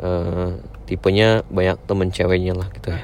eh, 0.00 0.60
tipenya 0.84 1.46
banyak 1.48 1.78
temen 1.88 2.12
ceweknya 2.12 2.52
lah 2.58 2.68
gitu. 2.76 2.92
Ya. 2.92 3.00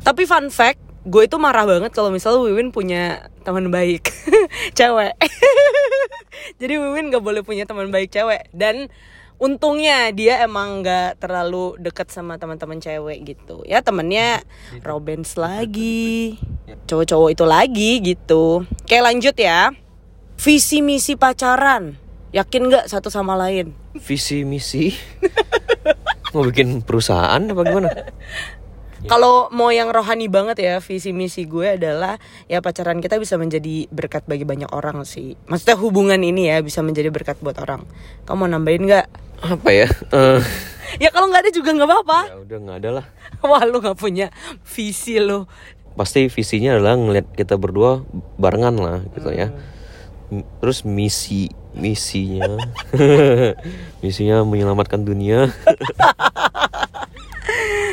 Tapi 0.00 0.24
fun 0.24 0.48
fact, 0.48 0.80
gue 1.04 1.22
itu 1.28 1.36
marah 1.36 1.68
banget 1.68 1.92
kalau 1.92 2.08
misalnya 2.08 2.40
Wiwin 2.40 2.72
punya 2.72 3.28
teman 3.44 3.68
baik 3.68 4.08
cewek. 4.78 5.12
Jadi 6.60 6.74
Wiwin 6.80 7.12
gak 7.12 7.20
boleh 7.20 7.44
punya 7.44 7.68
teman 7.68 7.92
baik 7.92 8.08
cewek. 8.08 8.48
Dan 8.56 8.88
untungnya 9.38 10.10
dia 10.10 10.42
emang 10.42 10.82
nggak 10.82 11.22
terlalu 11.22 11.78
deket 11.78 12.10
sama 12.10 12.36
teman-teman 12.38 12.82
cewek 12.82 13.22
gitu 13.22 13.62
ya 13.62 13.82
temennya 13.82 14.42
Robens 14.82 15.38
lagi 15.38 16.38
cowok-cowok 16.90 17.30
itu 17.32 17.44
lagi 17.46 17.92
gitu 18.02 18.66
Oke 18.66 18.98
lanjut 18.98 19.38
ya 19.38 19.70
visi 20.38 20.82
misi 20.82 21.14
pacaran 21.14 21.94
yakin 22.34 22.62
nggak 22.66 22.86
satu 22.90 23.08
sama 23.08 23.38
lain 23.38 23.72
Visi 23.98 24.42
misi 24.42 24.90
mau 26.34 26.44
bikin 26.44 26.84
perusahaan 26.84 27.40
apa 27.40 27.62
gimana? 27.64 27.90
Kalau 29.06 29.46
mau 29.54 29.70
yang 29.70 29.94
rohani 29.94 30.26
banget 30.26 30.58
ya, 30.58 30.74
visi 30.82 31.14
misi 31.14 31.46
gue 31.46 31.78
adalah 31.78 32.18
ya 32.50 32.58
pacaran 32.58 32.98
kita 32.98 33.14
bisa 33.22 33.38
menjadi 33.38 33.86
berkat 33.94 34.26
bagi 34.26 34.42
banyak 34.42 34.66
orang 34.74 35.06
sih. 35.06 35.38
Maksudnya 35.46 35.78
hubungan 35.78 36.18
ini 36.18 36.50
ya 36.50 36.58
bisa 36.58 36.82
menjadi 36.82 37.06
berkat 37.14 37.38
buat 37.38 37.54
orang. 37.62 37.86
Kamu 38.26 38.36
mau 38.42 38.50
nambahin 38.50 38.90
nggak? 38.90 39.06
Apa 39.40 39.70
ya? 39.70 39.88
Eh, 40.12 40.40
Ya 40.98 41.12
kalau 41.12 41.28
nggak 41.28 41.44
ada 41.44 41.52
juga 41.52 41.70
nggak 41.70 41.84
apa-apa. 41.84 42.20
ya 42.26 42.36
udah 42.40 42.58
nggak 42.58 42.78
ada 42.80 42.90
lah. 42.90 43.04
Wah 43.44 43.62
lu 43.62 43.78
nggak 43.78 43.94
punya 43.94 44.32
visi 44.64 45.20
lo. 45.20 45.44
Pasti 45.94 46.26
visinya 46.26 46.74
adalah 46.74 46.96
ngeliat 46.96 47.28
kita 47.34 47.54
berdua 47.54 48.02
barengan 48.34 48.74
lah 48.74 48.98
gitu 49.12 49.28
ya. 49.28 49.52
M- 50.32 50.48
Terus 50.58 50.82
misi 50.82 51.52
misinya 51.76 52.56
misinya 54.02 54.42
menyelamatkan 54.42 55.04
dunia. 55.04 55.52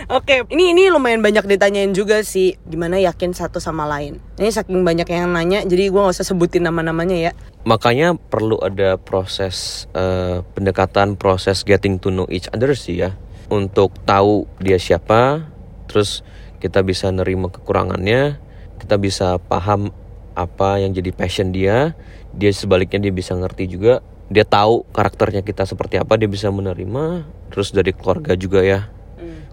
Oke, 0.05 0.46
ini 0.53 0.77
ini 0.77 0.94
lumayan 0.94 1.25
banyak 1.25 1.50
ditanyain 1.50 1.89
juga 1.89 2.22
sih. 2.22 2.53
Gimana 2.70 3.01
yakin 3.01 3.34
satu 3.34 3.58
sama 3.58 3.89
lain? 3.89 4.22
Ini 4.38 4.53
saking 4.53 4.86
banyak 4.86 5.10
yang 5.10 5.34
nanya, 5.34 5.65
jadi 5.65 5.89
gue 5.89 5.98
nggak 5.98 6.13
usah 6.13 6.27
sebutin 6.29 6.62
nama-namanya 6.70 7.17
ya. 7.17 7.32
Makanya 7.65 8.13
perlu 8.13 8.62
ada 8.62 9.01
proses 9.01 9.89
eh, 9.98 10.46
pendekatan, 10.53 11.17
proses 11.17 11.65
getting 11.65 11.98
to 11.98 12.13
know 12.13 12.29
each 12.29 12.46
other 12.53 12.77
sih 12.77 13.01
ya. 13.01 13.17
Untuk 13.50 13.98
tahu 14.05 14.46
dia 14.62 14.77
siapa, 14.77 15.50
terus 15.89 16.22
kita 16.62 16.86
bisa 16.86 17.10
nerima 17.10 17.50
kekurangannya, 17.50 18.38
kita 18.77 19.01
bisa 19.01 19.41
paham 19.41 19.89
apa 20.38 20.86
yang 20.86 20.94
jadi 20.94 21.10
passion 21.15 21.50
dia, 21.50 21.98
dia 22.29 22.51
sebaliknya 22.53 23.10
dia 23.10 23.13
bisa 23.15 23.34
ngerti 23.34 23.65
juga, 23.74 24.05
dia 24.29 24.46
tahu 24.46 24.86
karakternya 24.94 25.41
kita 25.41 25.65
seperti 25.65 25.98
apa, 25.98 26.17
dia 26.17 26.29
bisa 26.29 26.50
menerima, 26.53 27.25
terus 27.50 27.74
dari 27.74 27.94
keluarga 27.94 28.34
juga 28.34 28.62
ya, 28.62 28.89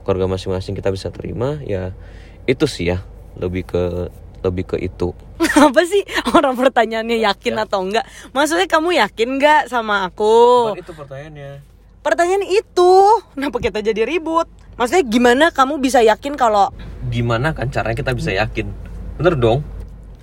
keluarga 0.03 0.27
masing-masing 0.29 0.75
kita 0.77 0.91
bisa 0.91 1.09
terima, 1.09 1.59
ya 1.65 1.97
itu 2.45 2.67
sih 2.67 2.91
ya, 2.91 3.03
lebih 3.39 3.67
ke 3.67 4.11
lebih 4.43 4.75
ke 4.75 4.77
itu. 4.83 5.15
Apa 5.67 5.83
sih 5.87 6.03
orang 6.35 6.59
pertanyaannya 6.59 7.23
yakin 7.23 7.55
atau 7.63 7.87
enggak? 7.87 8.05
Maksudnya 8.35 8.67
kamu 8.67 8.99
yakin 8.99 9.29
nggak 9.39 9.63
sama 9.71 10.07
aku? 10.07 10.75
itu 10.75 10.93
pertanyaannya. 10.93 11.63
Pertanyaan 12.03 12.43
itu, 12.43 12.93
kenapa 13.39 13.63
kita 13.63 13.79
jadi 13.79 14.03
ribut? 14.03 14.51
Maksudnya 14.75 15.07
gimana 15.07 15.45
kamu 15.55 15.79
bisa 15.79 16.03
yakin 16.03 16.35
kalau 16.35 16.75
gimana 17.13 17.53
kan 17.53 17.69
caranya 17.69 17.95
kita 17.99 18.17
bisa 18.17 18.31
yakin 18.33 18.73
bener 19.21 19.37
dong 19.37 19.61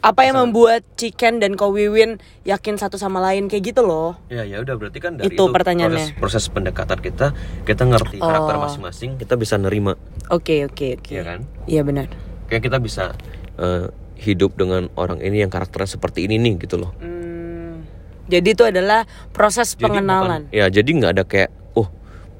apa 0.01 0.23
yang 0.23 0.35
membuat 0.37 0.87
Chicken 0.93 1.37
dan 1.37 1.53
Ko 1.53 1.69
Wiwin 1.69 2.17
yakin 2.41 2.75
satu 2.75 2.95
sama 2.95 3.19
lain 3.21 3.45
kayak 3.45 3.63
gitu 3.69 3.81
loh? 3.81 4.15
ya 4.25 4.41
ya 4.41 4.59
udah 4.59 4.75
berarti 4.75 4.97
kan 4.97 5.15
dari 5.15 5.27
Itu 5.29 5.47
pertanyaannya. 5.47 6.15
proses, 6.15 6.43
proses 6.43 6.45
pendekatan 6.47 6.97
kita 6.97 7.35
kita 7.63 7.83
ngerti 7.83 8.17
karakter 8.17 8.55
Oh. 8.55 8.61
masing-masing 8.61 9.15
kita 9.15 9.35
bisa 9.35 9.55
nerima 9.55 9.99
Oke 10.29 10.63
oke 10.63 10.95
oke. 10.95 11.11
ya 11.11 11.23
kan 11.23 11.39
Iya 11.65 11.83
benar. 11.83 12.07
kayak 12.45 12.63
kita 12.63 12.77
bisa 12.77 13.11
eh, 13.55 13.91
hidup 14.17 14.55
dengan 14.55 14.87
orang 14.93 15.19
ini 15.19 15.39
yang 15.39 15.49
karakternya 15.49 15.89
seperti 15.89 16.23
ini 16.23 16.35
nih 16.37 16.59
gitu 16.61 16.75
loh 16.77 16.95
Hmm, 16.95 17.83
jadi 18.25 18.47
itu 18.49 18.63
adalah 18.63 19.03
proses 19.29 19.73
Jadi 19.73 19.83
pengenalan. 19.83 20.47
bukan- 20.47 20.55
ya 20.55 20.65
jadi 20.69 20.87
nggak 20.89 21.11
ada 21.11 21.23
kayak 21.23 21.49
oh 21.73 21.91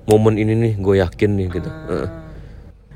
momen 0.06 0.36
ini 0.36 0.56
nih 0.56 0.74
gue 0.76 0.96
yakin 0.98 1.30
nih 1.34 1.48
gitu 1.52 1.68
Ah. 1.68 1.84
Heeh. 1.90 2.08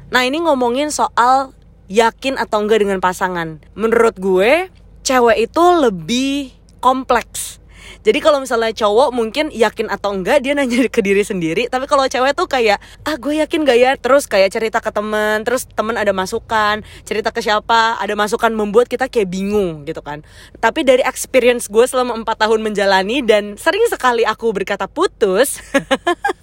Nah 0.09 0.21
ini 0.21 0.39
ngomongin 0.39 0.87
soal 0.87 1.51
yakin 1.91 2.39
atau 2.39 2.63
enggak 2.63 2.83
dengan 2.83 2.99
pasangan. 3.03 3.59
Menurut 3.75 4.15
gue, 4.19 4.67
cewek 5.03 5.37
itu 5.49 5.63
lebih 5.79 6.55
kompleks. 6.79 7.63
Jadi 8.03 8.19
kalau 8.19 8.43
misalnya 8.43 8.75
cowok 8.75 9.15
mungkin 9.15 9.47
yakin 9.47 9.87
atau 9.87 10.11
enggak 10.11 10.43
dia 10.43 10.51
nanya 10.51 10.91
ke 10.91 10.99
diri 10.99 11.23
sendiri, 11.23 11.71
tapi 11.71 11.87
kalau 11.87 12.03
cewek 12.03 12.35
tuh 12.35 12.51
kayak 12.51 12.83
ah 13.07 13.15
gue 13.15 13.39
yakin 13.39 13.63
gak 13.63 13.79
ya, 13.79 13.91
terus 13.95 14.27
kayak 14.27 14.51
cerita 14.51 14.83
ke 14.83 14.91
teman, 14.91 15.47
terus 15.47 15.63
teman 15.71 15.95
ada 15.95 16.11
masukan, 16.11 16.83
cerita 17.07 17.31
ke 17.31 17.39
siapa, 17.39 17.95
ada 17.95 18.11
masukan 18.19 18.51
membuat 18.51 18.91
kita 18.91 19.07
kayak 19.07 19.31
bingung 19.31 19.87
gitu 19.87 20.03
kan. 20.03 20.19
Tapi 20.59 20.83
dari 20.83 20.99
experience 21.07 21.71
gue 21.71 21.87
selama 21.87 22.19
empat 22.19 22.43
tahun 22.43 22.59
menjalani 22.59 23.23
dan 23.23 23.55
sering 23.55 23.87
sekali 23.87 24.27
aku 24.27 24.51
berkata 24.51 24.83
putus, 24.91 25.63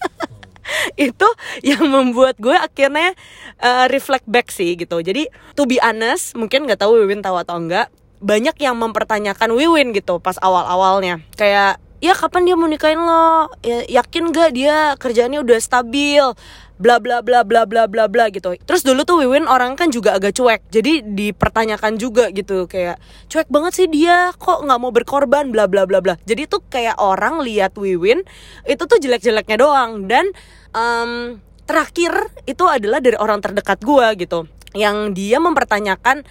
itu 1.11 1.29
yang 1.65 1.87
membuat 1.89 2.39
gue 2.39 2.55
akhirnya 2.55 3.15
uh, 3.61 3.87
reflect 3.91 4.27
back 4.27 4.53
sih 4.53 4.75
gitu. 4.75 5.00
Jadi 5.00 5.29
to 5.59 5.67
be 5.67 5.81
honest 5.83 6.35
mungkin 6.37 6.67
nggak 6.67 6.81
tahu 6.81 7.00
Wiwin 7.03 7.23
tahu 7.23 7.37
atau 7.41 7.59
enggak 7.59 7.89
banyak 8.21 8.57
yang 8.61 8.77
mempertanyakan 8.77 9.57
Wiwin 9.57 9.97
gitu 9.97 10.21
pas 10.21 10.37
awal 10.45 10.69
awalnya 10.69 11.25
kayak 11.41 11.81
ya 12.00 12.17
kapan 12.17 12.49
dia 12.49 12.57
mau 12.57 12.69
nikahin 12.69 13.00
lo? 13.00 13.53
Ya, 13.61 13.85
yakin 14.00 14.33
gak 14.33 14.57
dia 14.57 14.97
kerjaannya 14.97 15.45
udah 15.45 15.59
stabil 15.61 16.25
bla 16.80 16.96
bla 16.96 17.20
bla 17.20 17.44
bla 17.44 17.68
bla 17.68 17.84
bla 17.84 18.08
bla 18.08 18.32
gitu. 18.32 18.56
Terus 18.56 18.80
dulu 18.80 19.04
tuh 19.04 19.20
Wiwin 19.20 19.44
orang 19.44 19.76
kan 19.76 19.92
juga 19.92 20.16
agak 20.16 20.32
cuek. 20.32 20.72
Jadi 20.72 21.04
dipertanyakan 21.04 22.00
juga 22.00 22.32
gitu 22.32 22.64
kayak 22.64 22.96
cuek 23.28 23.52
banget 23.52 23.72
sih 23.76 23.87
dia 23.92 24.32
kok 24.40 24.64
nggak 24.64 24.78
mau 24.80 24.88
berkorban? 24.88 25.52
Bla 25.52 25.68
bla 25.68 25.84
bla 25.84 26.00
bla. 26.00 26.16
Jadi 26.25 26.49
tuh 26.49 26.64
kayak 26.64 26.96
orang 26.96 27.44
lihat 27.44 27.76
Wiwin 27.76 28.25
itu 28.64 28.82
tuh 28.88 28.96
jelek 28.96 29.20
jeleknya 29.20 29.60
doang. 29.60 30.08
Dan 30.08 30.32
em, 30.72 31.37
terakhir 31.68 32.32
itu 32.49 32.64
adalah 32.64 33.04
dari 33.04 33.20
orang 33.20 33.44
terdekat 33.44 33.84
gua 33.84 34.16
gitu. 34.16 34.49
Yang 34.72 35.12
dia 35.12 35.37
mempertanyakan 35.37 36.25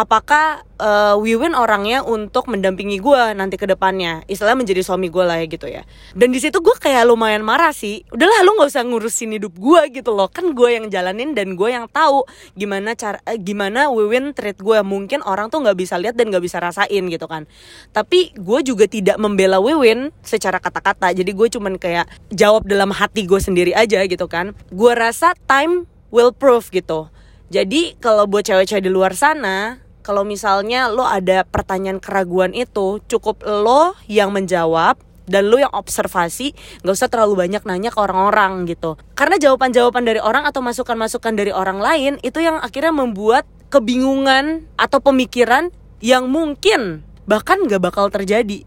apakah 0.00 0.64
eh, 0.80 1.14
Wiwin 1.20 1.52
orangnya 1.52 2.00
untuk 2.00 2.48
mendampingi 2.48 2.96
gua 2.96 3.36
nanti 3.36 3.60
ke 3.60 3.68
depannya? 3.68 4.24
Istilah 4.24 4.56
menjadi 4.56 4.80
suami 4.80 5.12
gua 5.12 5.28
lah 5.28 5.36
ya 5.44 5.46
gitu 5.52 5.68
ya. 5.68 5.84
Dan 6.16 6.32
di 6.32 6.40
situ 6.40 6.56
gue 6.64 6.72
kayak 6.80 7.04
lumayan 7.04 7.44
marah 7.44 7.76
sih. 7.76 8.00
Udahlah 8.08 8.40
lu 8.40 8.56
nggak 8.56 8.72
usah 8.72 8.84
ngurusin 8.88 9.36
hidup 9.36 9.52
gua 9.60 9.84
gitu 9.92 10.16
loh. 10.16 10.32
Kan 10.32 10.56
gue 10.56 10.80
yang 10.80 10.88
jalanin 10.88 11.36
dan 11.36 11.52
gue 11.52 11.68
yang 11.68 11.84
tahu 11.92 12.24
gimana 12.56 12.96
cara 12.96 13.20
eh, 13.28 13.36
gimana 13.36 13.92
Wiwin 13.92 14.32
treat 14.32 14.56
gue 14.56 14.80
mungkin 14.80 15.20
orang 15.28 15.52
tuh 15.52 15.60
nggak 15.60 15.76
bisa 15.76 16.00
lihat 16.00 16.16
dan 16.16 16.32
nggak 16.32 16.44
bisa 16.44 16.56
rasain 16.56 17.04
gitu 17.12 17.26
kan. 17.28 17.44
Tapi 17.92 18.32
gue 18.32 18.60
juga 18.64 18.88
tidak 18.88 19.20
membela 19.20 19.60
Wiwin 19.60 20.08
secara 20.24 20.56
kata-kata. 20.56 21.12
Jadi 21.12 21.30
gue 21.36 21.48
cuman 21.52 21.76
kayak 21.76 22.08
jawab 22.32 22.64
dalam 22.64 22.88
hati 22.96 23.28
gue 23.28 23.38
sendiri 23.38 23.76
aja 23.76 24.00
gitu 24.08 24.24
kan. 24.24 24.56
Gue 24.72 24.96
rasa 24.96 25.36
time 25.44 25.84
will 26.08 26.32
prove 26.32 26.72
gitu. 26.72 27.12
Jadi 27.50 27.98
kalau 27.98 28.30
buat 28.30 28.46
cewek-cewek 28.46 28.86
di 28.86 28.90
luar 28.94 29.10
sana, 29.18 29.82
kalau 30.00 30.24
misalnya 30.24 30.88
lo 30.88 31.04
ada 31.04 31.44
pertanyaan 31.44 32.00
keraguan 32.00 32.56
itu, 32.56 33.00
cukup 33.06 33.44
lo 33.44 33.94
yang 34.08 34.32
menjawab 34.32 34.96
dan 35.30 35.46
lo 35.46 35.62
yang 35.62 35.70
observasi, 35.70 36.52
nggak 36.82 36.96
usah 36.96 37.06
terlalu 37.06 37.46
banyak 37.46 37.62
nanya 37.62 37.94
ke 37.94 37.98
orang-orang 38.02 38.66
gitu. 38.66 38.98
Karena 39.14 39.38
jawaban-jawaban 39.38 40.02
dari 40.02 40.18
orang 40.18 40.42
atau 40.48 40.58
masukan-masukan 40.58 41.38
dari 41.38 41.54
orang 41.54 41.78
lain 41.78 42.18
itu 42.26 42.42
yang 42.42 42.58
akhirnya 42.58 42.90
membuat 42.90 43.46
kebingungan 43.70 44.66
atau 44.74 44.98
pemikiran 44.98 45.70
yang 46.02 46.26
mungkin 46.26 47.06
bahkan 47.30 47.62
nggak 47.62 47.78
bakal 47.78 48.10
terjadi. 48.10 48.66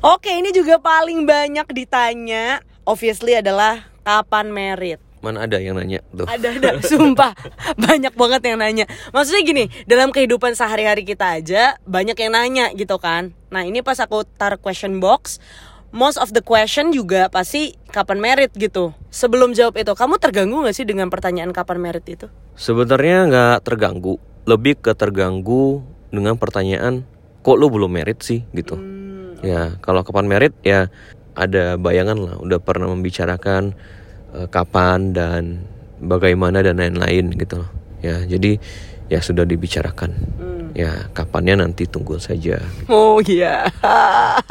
Oke, 0.00 0.32
ini 0.32 0.54
juga 0.54 0.80
paling 0.80 1.28
banyak 1.28 1.68
ditanya, 1.76 2.64
obviously 2.88 3.36
adalah 3.36 3.90
kapan 4.00 4.48
merit. 4.48 5.09
Mana 5.20 5.44
ada 5.44 5.60
yang 5.60 5.76
nanya 5.76 6.00
tuh 6.12 6.24
Ada 6.24 6.48
ada, 6.56 6.70
sumpah 6.90 7.32
banyak 7.76 8.12
banget 8.16 8.40
yang 8.48 8.58
nanya. 8.60 8.84
Maksudnya 9.12 9.42
gini, 9.44 9.64
dalam 9.84 10.12
kehidupan 10.12 10.56
sehari-hari 10.56 11.04
kita 11.04 11.40
aja 11.40 11.76
banyak 11.84 12.16
yang 12.16 12.32
nanya 12.32 12.72
gitu 12.72 12.96
kan. 12.96 13.36
Nah 13.52 13.64
ini 13.64 13.84
pas 13.84 14.00
aku 14.00 14.24
taruh 14.36 14.56
question 14.56 14.98
box, 14.98 15.36
most 15.92 16.16
of 16.16 16.32
the 16.32 16.40
question 16.40 16.90
juga 16.90 17.28
pasti 17.28 17.76
kapan 17.92 18.18
merit 18.18 18.52
gitu. 18.56 18.96
Sebelum 19.12 19.52
jawab 19.52 19.76
itu, 19.76 19.92
kamu 19.92 20.16
terganggu 20.16 20.64
gak 20.64 20.76
sih 20.76 20.88
dengan 20.88 21.12
pertanyaan 21.12 21.52
kapan 21.52 21.78
merit 21.82 22.06
itu? 22.08 22.28
sebenarnya 22.60 23.24
nggak 23.32 23.56
terganggu 23.64 24.20
lebih 24.44 24.76
ke 24.84 24.92
terganggu 24.92 25.80
dengan 26.12 26.36
pertanyaan 26.36 27.08
kok 27.40 27.56
lu 27.56 27.72
belum 27.72 27.88
merit 27.88 28.20
sih 28.20 28.44
gitu 28.52 28.76
ya 29.40 29.80
kalau 29.80 30.04
kapan 30.04 30.28
merit 30.28 30.52
ya 30.60 30.92
ada 31.32 31.80
bayangan 31.80 32.20
lah 32.20 32.36
udah 32.36 32.60
pernah 32.60 32.92
membicarakan 32.92 33.72
eh, 34.36 34.48
kapan 34.48 35.14
dan 35.14 35.42
bagaimana 36.00 36.64
dan 36.64 36.80
lain-lain 36.80 37.36
gitu 37.36 37.60
ya 38.00 38.24
jadi 38.24 38.56
ya 39.10 39.18
sudah 39.18 39.42
dibicarakan. 39.42 40.14
Ya 40.72 41.10
kapannya 41.10 41.58
nanti 41.58 41.90
tunggu 41.90 42.22
saja. 42.22 42.62
Oh 42.86 43.18
iya. 43.26 43.66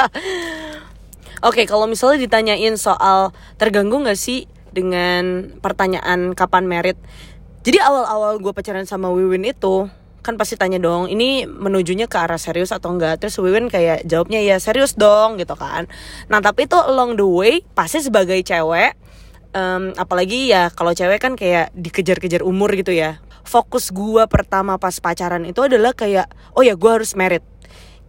Oke, 1.48 1.64
kalau 1.64 1.88
misalnya 1.88 2.28
ditanyain 2.28 2.76
soal 2.76 3.32
terganggu 3.56 4.04
nggak 4.04 4.20
sih 4.20 4.52
dengan 4.76 5.56
pertanyaan 5.64 6.36
kapan 6.36 6.68
merit? 6.68 7.00
Jadi 7.64 7.80
awal-awal 7.80 8.44
gue 8.44 8.52
pacaran 8.52 8.84
sama 8.84 9.08
Wiwin 9.08 9.48
itu, 9.48 9.88
kan 10.20 10.36
pasti 10.36 10.60
tanya 10.60 10.80
dong 10.80 11.08
ini 11.08 11.48
menujunya 11.48 12.12
ke 12.12 12.20
arah 12.20 12.36
serius 12.36 12.76
atau 12.76 12.92
enggak? 12.92 13.24
Terus 13.24 13.40
Wiwin 13.40 13.72
kayak 13.72 14.04
jawabnya 14.04 14.44
ya 14.44 14.60
serius 14.60 15.00
dong 15.00 15.40
gitu 15.40 15.56
kan. 15.56 15.88
Nah 16.28 16.44
tapi 16.44 16.68
itu 16.68 16.76
along 16.76 17.16
the 17.16 17.24
way 17.24 17.64
pasti 17.72 18.04
sebagai 18.04 18.44
cewek 18.44 19.00
um, 19.54 19.94
apalagi 19.96 20.50
ya 20.50 20.74
kalau 20.74 20.94
cewek 20.94 21.22
kan 21.22 21.34
kayak 21.34 21.74
dikejar-kejar 21.78 22.46
umur 22.46 22.74
gitu 22.76 22.94
ya. 22.94 23.22
Fokus 23.48 23.90
gua 23.90 24.30
pertama 24.30 24.78
pas 24.78 24.94
pacaran 25.02 25.48
itu 25.48 25.64
adalah 25.66 25.96
kayak 25.96 26.30
oh 26.54 26.62
ya 26.62 26.78
gua 26.78 27.02
harus 27.02 27.18
merit. 27.18 27.42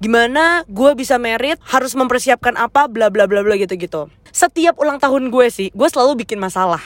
Gimana 0.01 0.65
gue 0.65 0.97
bisa 0.97 1.21
merit 1.21 1.61
harus 1.61 1.93
mempersiapkan 1.93 2.57
apa 2.57 2.89
bla 2.89 3.13
bla 3.13 3.29
bla 3.29 3.45
bla 3.45 3.53
gitu 3.61 3.77
gitu. 3.77 4.09
Setiap 4.33 4.81
ulang 4.81 4.97
tahun 4.97 5.29
gue 5.29 5.47
sih 5.53 5.69
gue 5.77 5.89
selalu 5.93 6.25
bikin 6.25 6.41
masalah. 6.41 6.81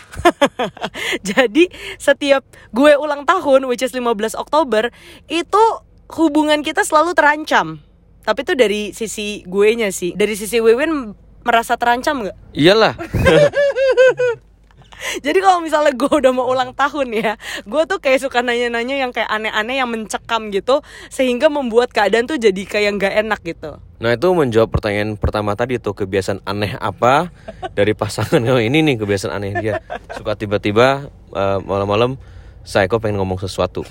Jadi 1.31 1.71
setiap 1.95 2.43
gue 2.75 2.99
ulang 2.99 3.23
tahun 3.23 3.71
which 3.71 3.87
is 3.87 3.95
15 3.95 4.35
Oktober 4.35 4.91
itu 5.31 5.63
hubungan 6.11 6.67
kita 6.67 6.83
selalu 6.83 7.15
terancam. 7.15 7.79
Tapi 8.27 8.41
itu 8.43 8.53
dari 8.59 8.91
sisi 8.91 9.47
gue 9.47 9.69
nya 9.79 9.95
sih. 9.95 10.11
Dari 10.19 10.35
sisi 10.35 10.59
Wiwin 10.59 11.15
merasa 11.45 11.77
terancam 11.79 12.25
nggak 12.25 12.37
Iyalah. 12.57 12.95
Jadi 15.21 15.39
kalau 15.45 15.61
misalnya 15.61 15.93
gue 15.93 16.09
udah 16.09 16.33
mau 16.33 16.49
ulang 16.49 16.73
tahun 16.73 17.13
ya, 17.13 17.33
gue 17.69 17.83
tuh 17.85 18.01
kayak 18.01 18.25
suka 18.25 18.41
nanya-nanya 18.41 19.05
yang 19.05 19.13
kayak 19.13 19.29
aneh-aneh 19.29 19.77
yang 19.77 19.91
mencekam 19.91 20.49
gitu, 20.49 20.81
sehingga 21.13 21.53
membuat 21.53 21.93
keadaan 21.93 22.25
tuh 22.25 22.41
jadi 22.41 22.63
kayak 22.65 22.91
nggak 22.97 23.15
enak 23.21 23.41
gitu. 23.45 23.77
Nah 24.01 24.11
itu 24.17 24.29
menjawab 24.33 24.69
pertanyaan 24.73 25.17
pertama 25.21 25.53
tadi 25.57 25.77
tuh 25.77 25.93
kebiasaan 25.93 26.45
aneh 26.45 26.77
apa 26.81 27.29
dari 27.77 27.93
pasangan 27.93 28.41
oh, 28.49 28.61
ini 28.69 28.81
nih 28.81 28.97
kebiasaan 29.01 29.33
aneh 29.33 29.53
dia 29.61 29.75
suka 30.13 30.37
tiba-tiba 30.37 31.09
uh, 31.33 31.59
malam-malam 31.65 32.17
saya 32.65 32.89
kok 32.89 33.05
pengen 33.05 33.21
ngomong 33.21 33.41
sesuatu. 33.41 33.85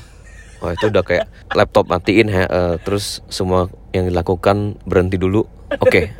Oh 0.64 0.72
itu 0.72 0.88
udah 0.88 1.04
kayak 1.04 1.28
laptop 1.54 1.92
matiin 1.92 2.32
ya, 2.32 2.48
uh, 2.48 2.76
terus 2.80 3.20
semua 3.28 3.68
yang 3.92 4.08
dilakukan 4.10 4.80
berhenti 4.88 5.20
dulu. 5.20 5.44
Oke, 5.80 6.12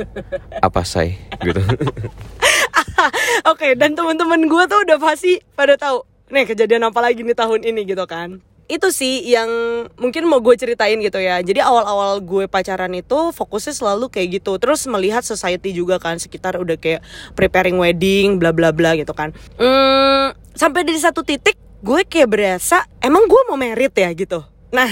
apa 0.62 0.82
saya 0.88 1.14
gitu. 1.42 1.60
Oke, 3.52 3.76
dan 3.76 3.94
teman-teman 3.94 4.48
gue 4.48 4.64
tuh 4.70 4.80
udah 4.88 4.98
pasti 4.98 5.42
pada 5.54 5.76
tahu. 5.76 6.08
Nih 6.32 6.48
kejadian 6.50 6.88
apa 6.90 7.04
lagi 7.04 7.22
nih 7.22 7.38
tahun 7.38 7.62
ini 7.62 7.82
gitu 7.86 8.06
kan. 8.08 8.42
Itu 8.72 8.90
sih 8.96 9.28
yang 9.28 9.52
mungkin 10.00 10.26
mau 10.26 10.40
gue 10.40 10.56
ceritain 10.56 10.98
gitu 10.98 11.20
ya. 11.20 11.44
Jadi 11.44 11.60
awal-awal 11.60 12.24
gue 12.24 12.48
pacaran 12.48 12.90
itu 12.96 13.36
fokusnya 13.36 13.76
selalu 13.76 14.08
kayak 14.10 14.42
gitu. 14.42 14.56
Terus 14.58 14.88
melihat 14.88 15.22
society 15.22 15.76
juga 15.76 16.00
kan 16.00 16.18
sekitar 16.18 16.58
udah 16.58 16.80
kayak 16.80 17.04
preparing 17.36 17.78
wedding, 17.78 18.40
bla 18.40 18.56
bla 18.56 18.72
bla 18.72 18.96
gitu 18.96 19.12
kan. 19.12 19.36
Hmm, 19.60 20.34
sampai 20.56 20.88
di 20.88 20.96
satu 20.98 21.22
titik 21.22 21.60
gue 21.84 22.08
kayak 22.08 22.30
berasa 22.32 22.88
emang 23.04 23.28
gue 23.28 23.42
mau 23.52 23.60
merit 23.60 23.94
ya 23.94 24.10
gitu. 24.16 24.42
Nah, 24.74 24.90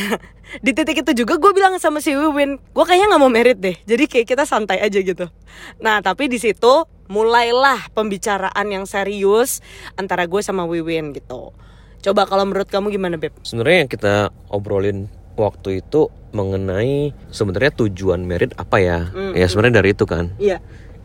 di 0.60 0.76
titik 0.76 1.08
itu 1.08 1.24
juga 1.24 1.40
gue 1.40 1.52
bilang 1.56 1.80
sama 1.80 2.04
si 2.04 2.12
Wiwin, 2.12 2.60
gue 2.60 2.84
kayaknya 2.84 3.16
nggak 3.16 3.22
mau 3.24 3.32
merit 3.32 3.58
deh. 3.64 3.80
Jadi 3.88 4.04
kayak 4.12 4.28
kita 4.28 4.44
santai 4.44 4.84
aja 4.84 5.00
gitu. 5.00 5.32
Nah, 5.80 6.04
tapi 6.04 6.28
di 6.28 6.36
situ 6.36 6.84
mulailah 7.08 7.88
pembicaraan 7.96 8.68
yang 8.68 8.84
serius 8.84 9.64
antara 9.96 10.28
gue 10.28 10.44
sama 10.44 10.68
Wiwin 10.68 11.16
gitu. 11.16 11.56
Coba 12.02 12.26
kalau 12.26 12.50
menurut 12.50 12.68
kamu 12.68 12.92
gimana 12.92 13.16
Beb? 13.16 13.38
Sebenarnya 13.46 13.86
yang 13.86 13.92
kita 13.92 14.16
obrolin 14.50 15.08
waktu 15.38 15.86
itu 15.86 16.10
mengenai 16.34 17.14
sebenarnya 17.30 17.72
tujuan 17.78 18.26
merit 18.26 18.52
apa 18.58 18.82
ya? 18.82 19.00
Mm, 19.14 19.38
ya 19.38 19.46
sebenarnya 19.48 19.76
dari 19.80 19.90
itu 19.94 20.06
kan. 20.10 20.34
Iya. 20.42 20.58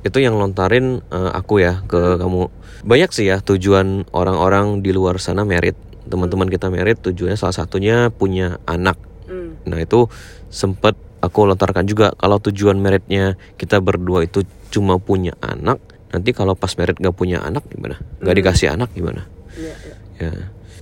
Itu 0.07 0.23
yang 0.23 0.39
lontarin 0.39 1.03
uh, 1.13 1.31
aku 1.37 1.61
ya 1.61 1.85
ke 1.85 2.17
kamu. 2.17 2.49
Banyak 2.87 3.11
sih 3.13 3.29
ya 3.29 3.43
tujuan 3.43 4.09
orang-orang 4.15 4.81
di 4.81 4.95
luar 4.95 5.21
sana 5.21 5.43
merit. 5.45 5.77
Teman-teman 6.07 6.47
kita 6.47 6.71
merit 6.71 7.03
tujuannya 7.03 7.37
salah 7.37 7.67
satunya 7.67 8.09
punya 8.09 8.63
anak. 8.65 8.97
Nah 9.67 9.79
itu 9.79 10.07
sempet 10.49 10.95
aku 11.21 11.45
lontarkan 11.45 11.85
juga 11.85 12.15
kalau 12.15 12.39
tujuan 12.39 12.79
meritnya 12.79 13.35
kita 13.59 13.83
berdua 13.83 14.25
itu 14.25 14.47
cuma 14.71 14.97
punya 14.97 15.35
anak. 15.43 15.83
Nanti 16.15 16.31
kalau 16.31 16.55
pas 16.55 16.71
merit 16.79 16.97
gak 16.97 17.13
punya 17.13 17.43
anak 17.43 17.67
gimana? 17.67 17.99
Gak 18.23 18.31
Hmm. 18.33 18.39
dikasih 18.39 18.69
anak 18.73 18.95
gimana? 18.95 19.27
Iya, 19.59 19.75
iya. 19.83 19.97
Ya, 20.17 20.33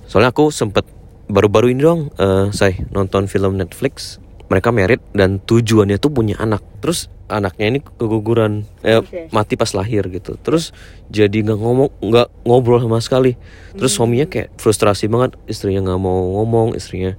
soalnya 0.05 0.31
aku 0.31 0.47
sempet 0.47 0.85
baru-baru 1.25 1.73
ini 1.73 1.81
dong, 1.81 2.01
eh 2.15 2.53
saya 2.53 2.77
nonton 2.93 3.25
film 3.25 3.57
Netflix. 3.57 4.21
Mereka 4.45 4.69
merit 4.69 5.01
dan 5.11 5.41
tujuannya 5.41 5.97
tuh 5.97 6.13
punya 6.13 6.37
anak. 6.37 6.61
Terus 6.77 7.09
anaknya 7.25 7.65
ini 7.65 7.79
keguguran, 7.81 8.69
eh, 8.85 9.01
Oke. 9.01 9.33
mati 9.33 9.57
pas 9.57 9.73
lahir 9.73 10.05
gitu. 10.13 10.37
Terus 10.37 10.69
jadi 11.09 11.41
nggak 11.41 11.57
ngomong, 11.57 11.89
nggak 11.99 12.27
ngobrol 12.45 12.77
sama 12.77 13.01
sekali. 13.01 13.33
Terus 13.73 13.97
suaminya 13.97 14.29
kayak 14.29 14.53
frustrasi 14.61 15.09
banget, 15.09 15.33
istrinya 15.49 15.89
nggak 15.89 15.99
mau 15.99 16.37
ngomong, 16.37 16.77
istrinya 16.77 17.17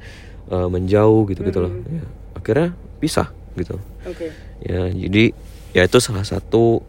eh, 0.49 0.69
menjauh 0.69 1.27
gitu 1.29 1.41
gitu 1.43 1.59
loh. 1.61 1.73
Ya, 1.87 2.05
akhirnya 2.35 2.69
pisah 2.99 3.29
gitu. 3.55 3.77
Oke. 4.05 4.31
Ya, 4.63 4.89
jadi 4.89 5.33
ya 5.73 5.83
itu 5.85 5.99
salah 5.99 6.25
satu. 6.25 6.81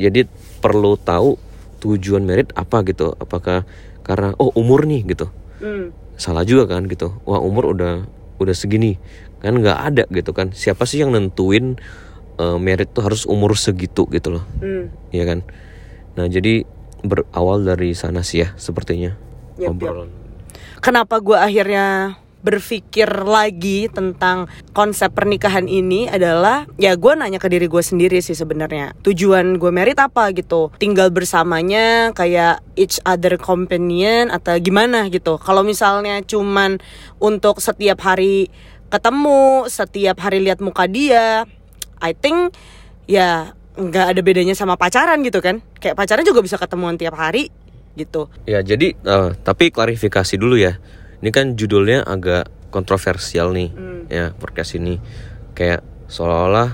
Jadi 0.00 0.24
perlu 0.60 0.96
tahu 0.96 1.36
tujuan 1.80 2.24
merit 2.24 2.52
apa 2.56 2.80
gitu. 2.84 3.12
Apakah 3.16 3.68
karena 4.00 4.32
oh 4.40 4.48
umur 4.56 4.88
nih 4.88 5.04
gitu. 5.04 5.28
Hmm. 5.60 5.92
Salah 6.16 6.44
juga 6.44 6.68
kan 6.68 6.88
gitu. 6.88 7.12
Wah 7.24 7.40
umur 7.40 7.72
udah 7.72 8.04
udah 8.40 8.54
segini 8.56 8.96
kan 9.40 9.56
nggak 9.56 9.78
ada 9.92 10.04
gitu 10.08 10.32
kan. 10.32 10.52
Siapa 10.52 10.84
sih 10.84 11.00
yang 11.00 11.12
nentuin 11.12 11.76
eh, 12.40 12.56
merit 12.56 12.92
tuh 12.92 13.04
harus 13.04 13.28
umur 13.28 13.52
segitu 13.56 14.08
gitu 14.08 14.32
loh, 14.32 14.44
Hmm. 14.64 14.88
ya 15.12 15.28
kan? 15.28 15.44
Nah 16.16 16.24
jadi 16.24 16.64
berawal 17.00 17.64
dari 17.64 17.92
sana 17.92 18.20
sih 18.20 18.44
ya 18.44 18.52
sepertinya 18.56 19.16
yap. 19.56 19.72
obrolan. 19.72 20.08
Kenapa 20.80 21.20
gue 21.20 21.36
akhirnya 21.36 22.16
berpikir 22.40 23.08
lagi 23.24 23.88
tentang 23.92 24.48
konsep 24.72 25.12
pernikahan 25.12 25.68
ini 25.68 26.08
adalah 26.08 26.64
ya 26.80 26.96
gue 26.96 27.12
nanya 27.12 27.36
ke 27.36 27.52
diri 27.52 27.68
gue 27.68 27.82
sendiri 27.84 28.18
sih 28.24 28.36
sebenarnya. 28.36 28.96
Tujuan 29.04 29.60
gue 29.60 29.70
merit 29.72 30.00
apa 30.00 30.32
gitu? 30.32 30.72
Tinggal 30.80 31.12
bersamanya 31.12 32.16
kayak 32.16 32.64
each 32.76 32.96
other 33.04 33.36
companion 33.36 34.32
atau 34.32 34.56
gimana 34.56 35.08
gitu? 35.12 35.36
Kalau 35.36 35.60
misalnya 35.60 36.24
cuman 36.24 36.80
untuk 37.20 37.60
setiap 37.60 38.00
hari 38.04 38.48
ketemu 38.90 39.70
setiap 39.70 40.18
hari 40.18 40.42
lihat 40.42 40.58
muka 40.58 40.90
dia 40.90 41.46
I 42.02 42.10
think 42.16 42.56
ya 43.06 43.54
nggak 43.78 44.06
ada 44.16 44.20
bedanya 44.20 44.56
sama 44.56 44.74
pacaran 44.80 45.20
gitu 45.22 45.38
kan? 45.44 45.60
Kayak 45.78 45.96
pacaran 46.00 46.24
juga 46.24 46.40
bisa 46.40 46.56
ketemuan 46.56 46.96
tiap 46.96 47.14
hari 47.16 47.52
gitu. 47.94 48.32
Ya 48.48 48.64
jadi 48.64 48.96
eh, 48.96 49.28
tapi 49.44 49.68
klarifikasi 49.68 50.34
dulu 50.40 50.56
ya. 50.56 50.80
Ini 51.20 51.30
kan 51.30 51.52
judulnya 51.54 52.04
agak 52.04 52.48
kontroversial 52.70 53.52
nih 53.52 53.70
Hmm. 53.70 54.02
ya 54.08 54.32
podcast 54.32 54.74
ini 54.74 54.96
kayak 55.52 55.84
seolah-olah 56.06 56.68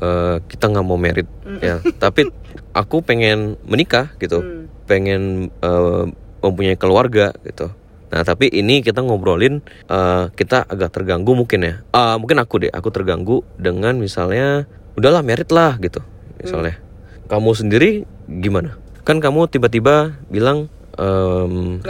eh, 0.00 0.36
kita 0.48 0.72
nggak 0.72 0.86
mau 0.86 0.96
merit 0.96 1.28
ya. 1.60 1.78
Tapi 2.02 2.24
aku 2.72 3.04
pengen 3.04 3.60
menikah 3.62 4.16
gitu, 4.16 4.40
Hmm. 4.40 4.64
pengen 4.88 5.52
eh, 5.60 6.04
mempunyai 6.40 6.80
keluarga 6.80 7.36
gitu. 7.44 7.68
Nah 8.10 8.26
tapi 8.26 8.50
ini 8.50 8.80
kita 8.80 9.04
ngobrolin 9.04 9.60
eh, 9.86 10.24
kita 10.32 10.64
agak 10.64 10.90
terganggu 10.90 11.36
mungkin 11.36 11.60
ya. 11.62 11.74
Ah, 11.92 12.16
mungkin 12.16 12.40
aku 12.40 12.64
deh, 12.64 12.72
aku 12.72 12.88
terganggu 12.88 13.44
dengan 13.54 14.00
misalnya 14.00 14.64
udahlah 14.96 15.20
merit 15.20 15.52
lah 15.52 15.76
gitu 15.78 16.00
misalnya. 16.40 16.80
Kamu 17.28 17.54
sendiri 17.54 18.02
gimana? 18.26 18.80
Kan 19.04 19.20
kamu 19.20 19.46
tiba-tiba 19.46 20.16
bilang 20.26 20.66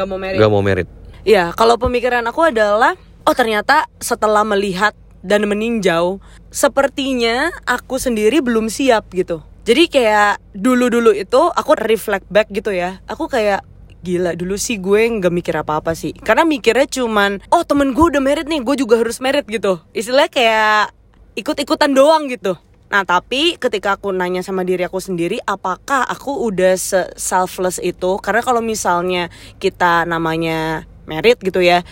mau 0.05 0.19
merit 0.19 0.39
Gak 0.39 0.51
mau 0.51 0.61
merit. 0.61 0.89
Ya, 1.27 1.53
kalau 1.53 1.77
pemikiran 1.77 2.25
aku 2.25 2.49
adalah, 2.49 2.97
oh 3.29 3.37
ternyata 3.37 3.85
setelah 4.01 4.41
melihat 4.41 4.97
dan 5.21 5.45
meninjau, 5.45 6.17
sepertinya 6.49 7.53
aku 7.69 8.01
sendiri 8.01 8.41
belum 8.41 8.73
siap 8.73 9.13
gitu. 9.13 9.45
Jadi 9.69 9.93
kayak 9.93 10.41
dulu-dulu 10.57 11.13
itu 11.13 11.41
aku 11.53 11.77
reflect 11.77 12.25
back 12.33 12.49
gitu 12.49 12.73
ya. 12.73 13.05
Aku 13.05 13.29
kayak 13.29 13.61
gila 14.01 14.33
dulu 14.33 14.57
sih 14.57 14.81
gue 14.81 15.21
nggak 15.21 15.29
mikir 15.29 15.55
apa-apa 15.61 15.93
sih. 15.93 16.17
Karena 16.17 16.49
mikirnya 16.49 16.89
cuman, 16.89 17.45
oh 17.53 17.63
temen 17.69 17.93
gue 17.93 18.17
udah 18.17 18.23
merit 18.25 18.49
nih, 18.49 18.65
gue 18.65 18.81
juga 18.81 18.97
harus 18.97 19.21
merit 19.21 19.45
gitu. 19.45 19.77
Istilahnya 19.93 20.33
kayak 20.33 20.85
ikut-ikutan 21.37 21.93
doang 21.93 22.33
gitu. 22.33 22.57
Nah 22.91 23.07
tapi 23.07 23.55
ketika 23.61 23.95
aku 23.95 24.11
nanya 24.11 24.43
sama 24.43 24.67
diri 24.67 24.83
aku 24.83 24.99
sendiri 24.99 25.39
Apakah 25.47 26.03
aku 26.11 26.43
udah 26.43 26.75
se-selfless 26.75 27.79
itu 27.79 28.19
Karena 28.19 28.43
kalau 28.43 28.59
misalnya 28.59 29.31
kita 29.63 30.03
namanya 30.11 30.91
merit 31.11 31.43
gitu 31.43 31.59
ya. 31.59 31.83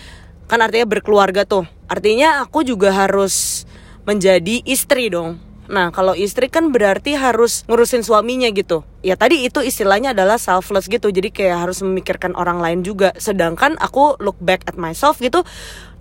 Kan 0.46 0.62
artinya 0.62 0.86
berkeluarga 0.86 1.42
tuh. 1.42 1.66
Artinya 1.90 2.46
aku 2.46 2.62
juga 2.62 2.94
harus 2.94 3.66
menjadi 4.06 4.62
istri 4.62 5.10
dong. 5.10 5.42
Nah 5.68 5.92
kalau 5.92 6.16
istri 6.16 6.48
kan 6.48 6.72
berarti 6.72 7.18
harus 7.18 7.66
ngurusin 7.68 8.06
suaminya 8.06 8.48
gitu. 8.54 8.86
Ya 9.02 9.18
tadi 9.18 9.44
itu 9.44 9.60
istilahnya 9.60 10.16
adalah 10.16 10.38
selfless 10.38 10.86
gitu. 10.86 11.10
Jadi 11.10 11.34
kayak 11.34 11.68
harus 11.68 11.82
memikirkan 11.82 12.38
orang 12.38 12.62
lain 12.62 12.80
juga. 12.86 13.12
Sedangkan 13.18 13.76
aku 13.82 14.16
look 14.22 14.38
back 14.38 14.64
at 14.70 14.78
myself 14.78 15.18
gitu 15.18 15.42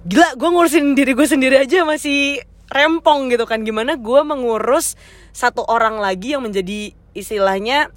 Gila 0.07 0.39
gue 0.39 0.49
ngurusin 0.55 0.95
diri 0.95 1.11
gue 1.11 1.27
sendiri 1.27 1.59
aja 1.59 1.83
masih 1.83 2.39
rempong 2.71 3.27
gitu 3.27 3.43
kan. 3.43 3.67
Gimana 3.67 3.99
gue 3.99 4.21
mengurus 4.23 4.95
satu 5.35 5.67
orang 5.67 5.99
lagi 5.99 6.31
yang 6.31 6.47
menjadi 6.47 6.95
istilahnya 7.11 7.91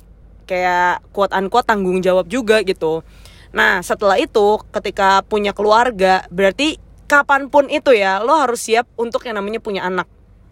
kayak 0.50 1.06
quote 1.14 1.30
unquote 1.30 1.70
tanggung 1.70 2.02
jawab 2.02 2.26
juga 2.26 2.66
gitu 2.66 3.06
Nah 3.50 3.82
setelah 3.82 4.16
itu 4.16 4.62
ketika 4.70 5.22
punya 5.26 5.50
keluarga 5.50 6.26
berarti 6.30 6.78
kapan 7.10 7.50
pun 7.50 7.66
itu 7.66 7.90
ya 7.90 8.22
lo 8.22 8.38
harus 8.38 8.62
siap 8.62 8.86
untuk 8.94 9.26
yang 9.26 9.42
namanya 9.42 9.58
punya 9.58 9.82
anak 9.82 10.06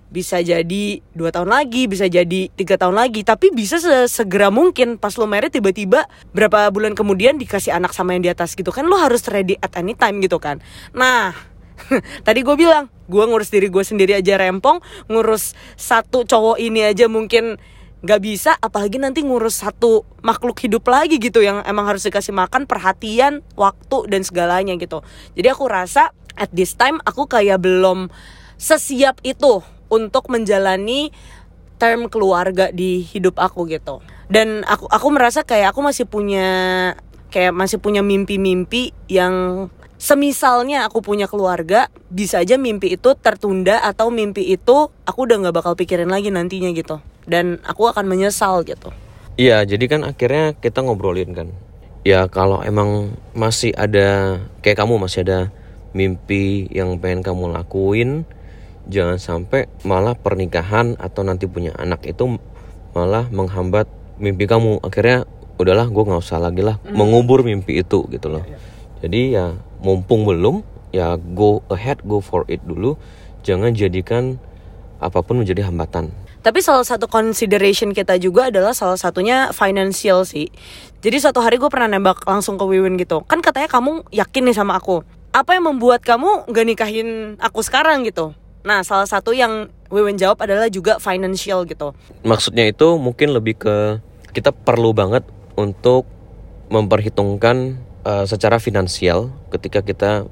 bisa 0.09 0.41
jadi 0.41 1.05
dua 1.13 1.29
tahun 1.29 1.53
lagi, 1.53 1.85
bisa 1.85 2.09
jadi 2.09 2.49
tiga 2.49 2.81
tahun 2.81 2.97
lagi, 2.97 3.21
tapi 3.29 3.53
bisa 3.53 3.77
segera 4.09 4.49
mungkin 4.49 4.97
pas 4.97 5.13
lo 5.21 5.29
married 5.29 5.53
tiba-tiba 5.53 6.09
berapa 6.33 6.73
bulan 6.73 6.97
kemudian 6.97 7.37
dikasih 7.37 7.77
anak 7.77 7.93
sama 7.93 8.17
yang 8.17 8.25
di 8.25 8.33
atas 8.33 8.57
gitu 8.57 8.73
kan 8.73 8.89
lo 8.89 8.97
harus 8.97 9.21
ready 9.29 9.61
at 9.61 9.77
any 9.77 9.93
time 9.93 10.19
gitu 10.25 10.41
kan. 10.41 10.65
Nah 10.97 11.37
tadi 12.27 12.41
gue 12.41 12.57
bilang 12.57 12.89
gue 13.09 13.25
ngurus 13.25 13.53
diri 13.53 13.69
gue 13.69 13.85
sendiri 13.85 14.17
aja 14.17 14.41
rempong, 14.41 14.81
ngurus 15.13 15.53
satu 15.77 16.25
cowok 16.25 16.57
ini 16.57 16.89
aja 16.89 17.05
mungkin 17.07 17.61
nggak 17.99 18.21
bisa 18.23 18.55
apalagi 18.63 19.03
nanti 19.03 19.27
ngurus 19.27 19.67
satu 19.67 20.07
makhluk 20.23 20.63
hidup 20.63 20.87
lagi 20.87 21.19
gitu 21.19 21.43
yang 21.43 21.67
emang 21.67 21.91
harus 21.91 22.07
dikasih 22.07 22.31
makan 22.31 22.71
perhatian 22.71 23.43
waktu 23.59 24.07
dan 24.07 24.23
segalanya 24.23 24.79
gitu. 24.79 25.03
Jadi 25.35 25.49
aku 25.51 25.67
rasa 25.67 26.15
at 26.39 26.51
this 26.55 26.79
time 26.79 27.03
aku 27.03 27.27
kayak 27.27 27.59
belum 27.59 28.07
sesiap 28.55 29.19
itu 29.27 29.67
untuk 29.91 30.31
menjalani 30.31 31.11
term 31.79 32.11
keluarga 32.11 32.71
di 32.71 33.03
hidup 33.03 33.39
aku 33.39 33.67
gitu. 33.67 33.99
Dan 34.31 34.63
aku 34.63 34.87
aku 34.87 35.09
merasa 35.11 35.43
kayak 35.43 35.75
aku 35.75 35.81
masih 35.83 36.07
punya 36.07 36.49
kayak 37.35 37.55
masih 37.55 37.83
punya 37.83 38.03
mimpi-mimpi 38.03 38.95
yang 39.11 39.69
semisalnya 39.99 40.87
aku 40.87 41.03
punya 41.03 41.27
keluarga 41.27 41.91
bisa 42.09 42.41
aja 42.41 42.55
mimpi 42.55 42.95
itu 42.95 43.13
tertunda 43.19 43.83
atau 43.83 44.09
mimpi 44.09 44.47
itu 44.55 44.89
aku 45.05 45.19
udah 45.27 45.37
nggak 45.43 45.57
bakal 45.59 45.75
pikirin 45.75 46.09
lagi 46.09 46.31
nantinya 46.31 46.71
gitu. 46.73 47.03
Dan 47.29 47.61
aku 47.67 47.91
akan 47.91 48.09
menyesal 48.09 48.65
gitu. 48.65 48.89
Iya 49.37 49.63
jadi 49.69 49.85
kan 49.91 50.01
akhirnya 50.07 50.57
kita 50.57 50.81
ngobrolin 50.81 51.37
kan. 51.37 51.53
Ya 52.07 52.25
kalau 52.31 52.65
emang 52.65 53.13
masih 53.37 53.75
ada 53.77 54.41
kayak 54.65 54.81
kamu 54.81 54.97
masih 54.97 55.27
ada 55.27 55.41
mimpi 55.93 56.71
yang 56.73 56.97
pengen 57.03 57.21
kamu 57.21 57.53
lakuin 57.53 58.25
jangan 58.89 59.21
sampai 59.21 59.69
malah 59.85 60.17
pernikahan 60.17 60.97
atau 60.97 61.21
nanti 61.21 61.45
punya 61.45 61.77
anak 61.77 62.09
itu 62.09 62.41
malah 62.97 63.29
menghambat 63.29 63.87
mimpi 64.17 64.49
kamu. 64.49 64.81
Akhirnya 64.81 65.29
udahlah 65.59 65.91
gue 65.91 66.03
nggak 66.07 66.23
usah 66.23 66.41
lagi 66.41 66.63
lah 66.65 66.81
mm. 66.81 66.95
mengubur 66.97 67.45
mimpi 67.45 67.83
itu 67.83 68.09
gitu 68.09 68.33
loh. 68.33 68.47
Jadi 69.05 69.37
ya 69.37 69.55
mumpung 69.85 70.27
belum 70.27 70.63
ya 70.91 71.21
go 71.37 71.61
ahead 71.69 72.01
go 72.05 72.19
for 72.19 72.49
it 72.49 72.63
dulu 72.65 72.97
jangan 73.45 73.77
jadikan 73.77 74.41
apa 74.99 75.23
pun 75.23 75.45
menjadi 75.45 75.69
hambatan 75.69 76.11
tapi 76.39 76.63
salah 76.63 76.87
satu 76.87 77.11
consideration 77.11 77.91
kita 77.93 78.17
juga 78.17 78.49
adalah 78.49 78.71
salah 78.71 78.97
satunya 78.97 79.51
financial 79.51 80.23
sih. 80.23 80.49
Jadi 81.03 81.19
suatu 81.19 81.43
hari 81.43 81.59
gue 81.59 81.67
pernah 81.67 81.99
nembak 81.99 82.25
langsung 82.25 82.55
ke 82.55 82.65
Wiwin 82.65 82.95
gitu. 82.95 83.27
Kan 83.27 83.43
katanya 83.43 83.67
kamu 83.67 84.07
yakin 84.15 84.43
nih 84.47 84.57
sama 84.57 84.79
aku. 84.79 85.03
Apa 85.35 85.59
yang 85.59 85.69
membuat 85.69 86.07
kamu 86.07 86.49
gak 86.49 86.65
nikahin 86.67 87.37
aku 87.43 87.61
sekarang 87.61 88.07
gitu? 88.07 88.33
Nah, 88.65 88.81
salah 88.87 89.07
satu 89.07 89.35
yang 89.35 89.69
Wewen 89.89 90.21
jawab 90.21 90.45
adalah 90.45 90.69
juga 90.69 91.01
financial 91.01 91.65
gitu. 91.65 91.97
Maksudnya 92.21 92.69
itu 92.69 93.01
mungkin 93.01 93.33
lebih 93.33 93.57
ke 93.57 93.77
kita 94.37 94.53
perlu 94.53 94.93
banget 94.93 95.25
untuk 95.57 96.05
memperhitungkan 96.69 97.81
uh, 98.09 98.25
secara 98.25 98.57
finansial 98.57 99.29
ketika 99.53 99.85
kita 99.85 100.25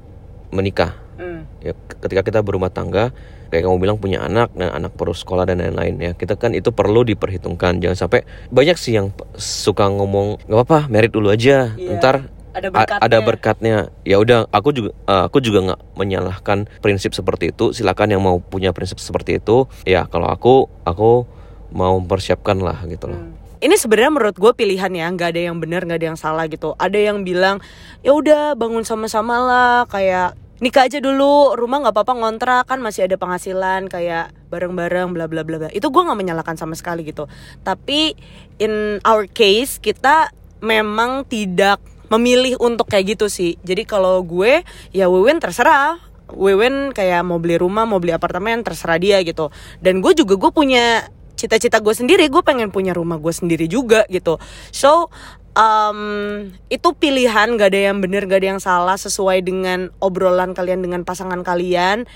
menikah. 0.49 0.97
Mm. 1.21 1.45
Ya, 1.61 1.73
ketika 2.01 2.21
kita 2.25 2.39
berumah 2.41 2.73
tangga, 2.73 3.13
kayak 3.53 3.69
kamu 3.69 3.77
bilang 3.77 3.97
punya 4.01 4.25
anak 4.25 4.49
dan 4.57 4.73
anak 4.73 4.97
perlu 4.97 5.13
sekolah 5.13 5.45
dan 5.45 5.61
lain-lain 5.61 5.95
ya. 6.01 6.11
Kita 6.17 6.33
kan 6.37 6.57
itu 6.57 6.73
perlu 6.73 7.05
diperhitungkan. 7.05 7.77
Jangan 7.77 7.97
sampai 8.09 8.25
banyak 8.49 8.77
sih 8.77 8.97
yang 8.97 9.13
suka 9.37 9.85
ngomong 9.85 10.41
nggak 10.49 10.57
apa-apa, 10.57 10.79
merit 10.89 11.13
dulu 11.13 11.29
aja. 11.29 11.77
Yeah. 11.77 12.01
Ntar 12.01 12.33
ada 12.57 12.73
berkatnya. 12.73 13.05
ada 13.05 13.17
berkatnya 13.21 13.75
ya 14.01 14.17
udah 14.17 14.49
aku 14.49 14.73
juga 14.73 14.89
uh, 15.05 15.29
aku 15.29 15.45
juga 15.45 15.59
nggak 15.61 15.81
menyalahkan 15.93 16.65
prinsip 16.81 17.13
seperti 17.13 17.53
itu 17.53 17.69
silakan 17.69 18.17
yang 18.17 18.25
mau 18.25 18.41
punya 18.41 18.73
prinsip 18.73 18.97
seperti 18.97 19.37
itu 19.37 19.69
ya 19.85 20.09
kalau 20.09 20.25
aku 20.25 20.65
aku 20.81 21.29
mau 21.69 21.93
mempersiapkan 22.01 22.57
lah 22.57 22.81
gitu 22.89 23.13
loh 23.13 23.21
hmm 23.21 23.46
ini 23.61 23.75
sebenarnya 23.75 24.11
menurut 24.13 24.37
gue 24.37 24.51
pilihan 24.53 24.91
ya 24.93 25.05
nggak 25.09 25.29
ada 25.33 25.41
yang 25.49 25.57
benar 25.57 25.83
nggak 25.83 25.99
ada 25.99 26.07
yang 26.13 26.19
salah 26.19 26.45
gitu. 26.45 26.77
Ada 26.77 26.99
yang 27.11 27.25
bilang 27.25 27.61
ya 28.05 28.13
udah 28.13 28.53
bangun 28.53 28.85
sama-sama 28.85 29.41
lah 29.41 29.77
kayak 29.89 30.37
nikah 30.57 30.89
aja 30.89 30.97
dulu 30.97 31.53
rumah 31.53 31.85
nggak 31.85 31.93
apa-apa 31.93 32.13
ngontrak 32.17 32.63
kan 32.65 32.81
masih 32.81 33.05
ada 33.05 33.17
penghasilan 33.17 33.85
kayak 33.89 34.33
bareng-bareng 34.49 35.13
bla 35.13 35.29
bla 35.29 35.45
bla 35.45 35.57
bla. 35.57 35.69
Itu 35.73 35.89
gue 35.89 36.01
nggak 36.01 36.17
menyalahkan 36.17 36.57
sama 36.57 36.73
sekali 36.73 37.05
gitu. 37.05 37.29
Tapi 37.61 38.17
in 38.57 39.01
our 39.05 39.29
case 39.29 39.77
kita 39.77 40.33
memang 40.61 41.25
tidak 41.29 41.77
memilih 42.09 42.57
untuk 42.63 42.87
kayak 42.89 43.17
gitu 43.17 43.27
sih. 43.27 43.59
Jadi 43.61 43.83
kalau 43.85 44.23
gue 44.23 44.63
ya 44.93 45.09
Wewen 45.09 45.37
terserah. 45.41 46.01
Wewen 46.27 46.91
kayak 46.91 47.23
mau 47.23 47.39
beli 47.39 47.55
rumah 47.55 47.87
mau 47.87 48.03
beli 48.03 48.11
apartemen 48.11 48.59
terserah 48.59 48.99
dia 48.99 49.23
gitu. 49.23 49.47
Dan 49.79 50.03
gue 50.03 50.11
juga 50.11 50.35
gue 50.35 50.51
punya 50.51 51.07
cita-cita 51.37 51.79
gue 51.79 51.93
sendiri 51.93 52.27
gue 52.27 52.41
pengen 52.41 52.73
punya 52.73 52.91
rumah 52.91 53.21
gue 53.21 53.31
sendiri 53.31 53.69
juga 53.69 54.03
gitu 54.09 54.41
so 54.73 55.13
um, 55.53 56.49
itu 56.67 56.89
pilihan 56.97 57.55
gak 57.55 57.71
ada 57.71 57.93
yang 57.93 58.01
bener 58.01 58.25
gak 58.25 58.41
ada 58.41 58.57
yang 58.57 58.61
salah 58.61 58.97
sesuai 58.97 59.45
dengan 59.45 59.93
obrolan 60.01 60.57
kalian 60.57 60.81
dengan 60.81 61.05
pasangan 61.05 61.45
kalian 61.45 62.09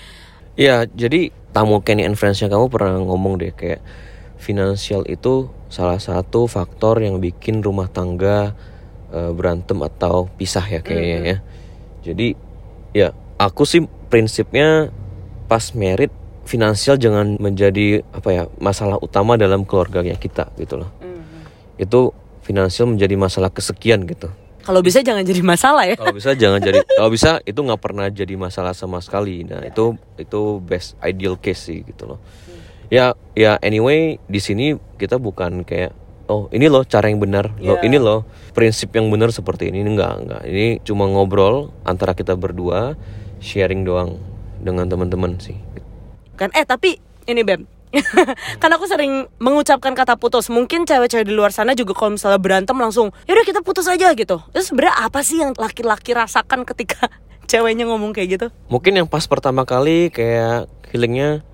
ya 0.58 0.84
jadi 0.90 1.30
tamu 1.54 1.80
Kenny 1.80 2.02
and 2.02 2.18
Friends 2.18 2.42
kamu 2.42 2.68
pernah 2.68 2.98
ngomong 2.98 3.40
deh 3.40 3.54
kayak 3.54 3.80
finansial 4.42 5.06
itu 5.06 5.46
salah 5.70 6.02
satu 6.02 6.50
faktor 6.50 6.98
yang 6.98 7.22
bikin 7.22 7.62
rumah 7.62 7.86
tangga 7.86 8.58
uh, 9.14 9.30
berantem 9.30 9.78
atau 9.80 10.26
pisah 10.34 10.66
ya 10.66 10.80
kayaknya 10.82 11.16
mm 11.16 11.22
-hmm. 11.22 11.30
ya. 11.30 11.38
Jadi 12.02 12.28
ya 12.92 13.08
aku 13.38 13.62
sih 13.62 13.86
prinsipnya 14.10 14.90
pas 15.46 15.72
merit 15.78 16.10
finansial 16.44 16.98
jangan 16.98 17.38
menjadi 17.38 18.02
apa 18.10 18.28
ya 18.30 18.44
masalah 18.58 18.98
utama 18.98 19.38
dalam 19.38 19.62
keluarganya 19.62 20.18
kita 20.18 20.50
gitu 20.58 20.82
loh. 20.82 20.90
Mm. 21.00 21.22
Itu 21.78 22.12
finansial 22.42 22.90
menjadi 22.90 23.14
masalah 23.14 23.50
kesekian 23.50 24.04
gitu. 24.06 24.30
Kalau 24.62 24.78
bisa 24.78 25.02
jangan 25.02 25.26
jadi 25.26 25.42
masalah 25.42 25.84
ya. 25.90 25.98
Kalau 25.98 26.14
bisa 26.14 26.38
jangan 26.38 26.62
jadi 26.62 26.86
kalau 26.98 27.10
bisa 27.10 27.42
itu 27.42 27.58
nggak 27.58 27.82
pernah 27.82 28.06
jadi 28.10 28.34
masalah 28.38 28.74
sama 28.74 29.02
sekali. 29.02 29.42
Nah, 29.42 29.62
itu 29.66 29.98
itu 30.18 30.62
best 30.62 30.94
ideal 31.02 31.34
case 31.38 31.70
sih 31.70 31.82
gitu 31.82 32.14
loh. 32.14 32.18
Hmm. 32.22 32.60
Ya 32.86 33.06
ya 33.34 33.58
anyway 33.58 34.22
di 34.30 34.38
sini 34.38 34.78
kita 34.98 35.18
bukan 35.18 35.66
kayak 35.66 35.94
oh 36.30 36.46
ini 36.54 36.70
loh 36.70 36.86
cara 36.86 37.10
yang 37.10 37.18
benar 37.18 37.50
yeah. 37.58 37.74
loh 37.74 37.78
ini 37.82 37.98
loh 37.98 38.24
prinsip 38.54 38.94
yang 38.94 39.10
benar 39.10 39.34
seperti 39.34 39.68
ini 39.68 39.82
enggak 39.82 40.22
enggak 40.22 40.42
ini 40.46 40.78
cuma 40.86 41.04
ngobrol 41.10 41.74
antara 41.82 42.14
kita 42.14 42.38
berdua 42.38 42.94
sharing 43.42 43.82
doang 43.82 44.16
dengan 44.62 44.86
teman-teman 44.86 45.36
sih 45.42 45.58
kan 46.38 46.48
eh 46.56 46.64
tapi 46.66 46.98
ini 47.28 47.42
bem 47.42 47.64
kan 48.62 48.70
aku 48.72 48.88
sering 48.88 49.28
mengucapkan 49.36 49.92
kata 49.92 50.16
putus 50.16 50.48
mungkin 50.48 50.88
cewek-cewek 50.88 51.28
di 51.28 51.34
luar 51.36 51.52
sana 51.52 51.76
juga 51.76 51.92
kalau 51.92 52.16
misalnya 52.16 52.40
berantem 52.40 52.76
langsung 52.80 53.12
yaudah 53.28 53.44
kita 53.44 53.60
putus 53.60 53.84
aja 53.84 54.16
gitu 54.16 54.40
itu 54.40 54.60
sebenarnya 54.64 54.96
apa 54.96 55.20
sih 55.20 55.44
yang 55.44 55.52
laki-laki 55.60 56.16
rasakan 56.16 56.64
ketika 56.64 57.12
ceweknya 57.50 57.84
ngomong 57.84 58.16
kayak 58.16 58.40
gitu 58.40 58.46
mungkin 58.72 58.96
yang 58.96 59.08
pas 59.08 59.28
pertama 59.28 59.68
kali 59.68 60.08
kayak 60.08 60.72
feelingnya 60.88 61.44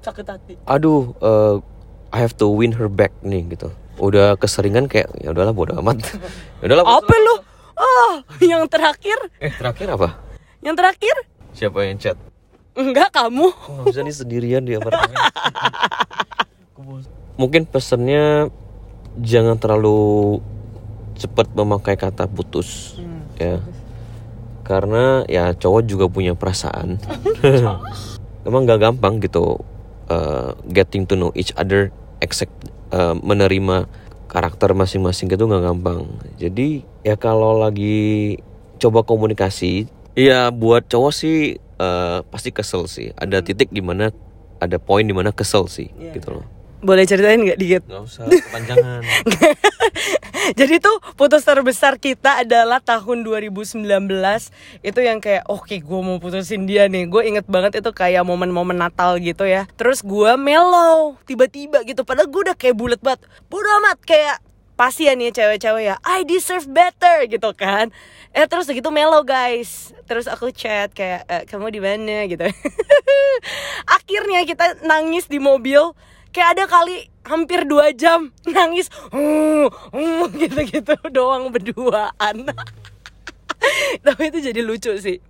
sakit 0.00 0.24
hati 0.24 0.54
aduh 0.64 1.12
uh, 1.20 1.60
I 2.12 2.24
have 2.24 2.36
to 2.40 2.48
win 2.48 2.72
her 2.80 2.88
back 2.88 3.12
nih 3.20 3.44
gitu 3.52 3.68
udah 4.00 4.40
keseringan 4.40 4.88
kayak 4.88 5.12
ya 5.20 5.34
udahlah 5.34 5.52
bodo 5.52 5.76
amat. 5.78 6.00
ya 6.60 6.64
udahlah. 6.64 6.84
Apa 6.86 7.14
lu? 7.14 7.34
Oh, 7.72 8.12
yang 8.40 8.64
terakhir? 8.70 9.18
Eh, 9.42 9.52
terakhir 9.52 9.94
apa? 9.94 10.18
Yang 10.62 10.76
terakhir? 10.78 11.16
Siapa 11.52 11.78
yang 11.84 11.98
chat? 11.98 12.16
Enggak, 12.72 13.12
kamu. 13.12 13.46
Oh, 13.52 13.84
bisa 13.84 14.00
nih 14.00 14.16
sendirian 14.16 14.64
di 14.64 14.76
apartemen. 14.76 15.16
Mungkin 17.36 17.68
pesannya 17.68 18.48
jangan 19.20 19.60
terlalu 19.60 20.40
cepat 21.16 21.52
memakai 21.52 22.00
kata 22.00 22.24
putus. 22.28 22.96
Hmm. 22.96 23.28
Ya. 23.36 23.56
Karena 24.64 25.26
ya 25.28 25.52
cowok 25.52 25.82
juga 25.84 26.06
punya 26.08 26.32
perasaan. 26.32 26.96
Emang 28.48 28.64
gak 28.64 28.80
gampang 28.80 29.20
gitu 29.20 29.62
uh, 30.12 30.56
getting 30.68 31.08
to 31.08 31.14
know 31.16 31.30
each 31.36 31.52
other 31.56 31.92
accept 32.20 32.52
uh, 32.92 33.16
menerima 33.16 33.88
karakter 34.28 34.72
masing-masing 34.72 35.28
itu 35.28 35.44
nggak 35.44 35.64
gampang 35.64 36.08
jadi 36.40 36.80
ya 37.04 37.20
kalau 37.20 37.60
lagi 37.60 38.40
coba 38.80 39.04
komunikasi 39.04 39.92
ya 40.16 40.48
buat 40.48 40.88
cowok 40.88 41.12
sih 41.12 41.60
uh, 41.82 42.22
pasti 42.30 42.54
kesel 42.54 42.86
sih. 42.86 43.10
Ada 43.18 43.42
titik 43.42 43.74
di 43.74 43.82
mana 43.82 44.14
ada 44.62 44.78
poin 44.78 45.02
di 45.02 45.10
mana 45.10 45.34
kesel 45.34 45.66
sih 45.66 45.90
yeah. 45.98 46.14
gitu 46.14 46.38
loh. 46.38 46.46
Boleh 46.82 47.06
ceritain 47.06 47.38
nggak 47.38 47.58
dikit? 47.58 47.82
Gak 47.86 48.02
usah, 48.02 48.26
kepanjangan. 48.26 49.02
Jadi 50.58 50.82
tuh 50.82 50.98
putus 51.14 51.46
terbesar 51.46 52.02
kita 52.02 52.42
adalah 52.42 52.82
tahun 52.82 53.22
2019 53.22 53.86
Itu 54.82 54.98
yang 54.98 55.22
kayak 55.22 55.46
oke 55.46 55.70
okay, 55.70 55.78
gue 55.78 56.00
mau 56.02 56.18
putusin 56.18 56.66
dia 56.66 56.90
nih. 56.90 57.06
Gue 57.06 57.30
inget 57.30 57.46
banget 57.46 57.78
itu 57.78 57.90
kayak 57.94 58.26
momen-momen 58.26 58.74
Natal 58.74 59.22
gitu 59.22 59.46
ya. 59.46 59.70
Terus 59.78 60.02
gue 60.02 60.34
mellow 60.34 61.14
tiba-tiba 61.22 61.86
gitu. 61.86 62.02
Padahal 62.02 62.26
gue 62.26 62.50
udah 62.50 62.56
kayak 62.58 62.74
bulat 62.74 62.98
banget. 62.98 63.30
Bodo 63.46 63.70
amat 63.78 64.02
kayak 64.02 64.42
pasti 64.82 65.06
ya 65.06 65.14
nih 65.14 65.30
cewek-cewek 65.30 65.94
ya. 65.94 65.96
I 66.02 66.26
deserve 66.26 66.66
better 66.66 67.30
gitu 67.30 67.54
kan. 67.54 67.94
Eh 68.34 68.50
terus 68.50 68.66
gitu 68.66 68.90
melo 68.90 69.22
guys. 69.22 69.94
Terus 70.10 70.26
aku 70.26 70.50
chat 70.50 70.90
kayak 70.90 71.22
e, 71.30 71.36
kamu 71.46 71.70
di 71.70 71.78
mana? 71.78 72.26
gitu. 72.26 72.42
Akhirnya 73.96 74.42
kita 74.42 74.82
nangis 74.82 75.30
di 75.30 75.38
mobil. 75.38 75.94
Kayak 76.34 76.58
ada 76.58 76.64
kali 76.66 77.06
hampir 77.22 77.62
dua 77.62 77.94
jam 77.94 78.34
nangis. 78.42 78.90
Uh, 79.14 79.70
uh, 79.94 80.26
gitu-gitu 80.34 80.98
doang 81.14 81.54
berduaan. 81.54 82.50
Tapi 84.04 84.22
itu 84.34 84.50
jadi 84.50 84.66
lucu 84.66 84.98
sih. 84.98 85.22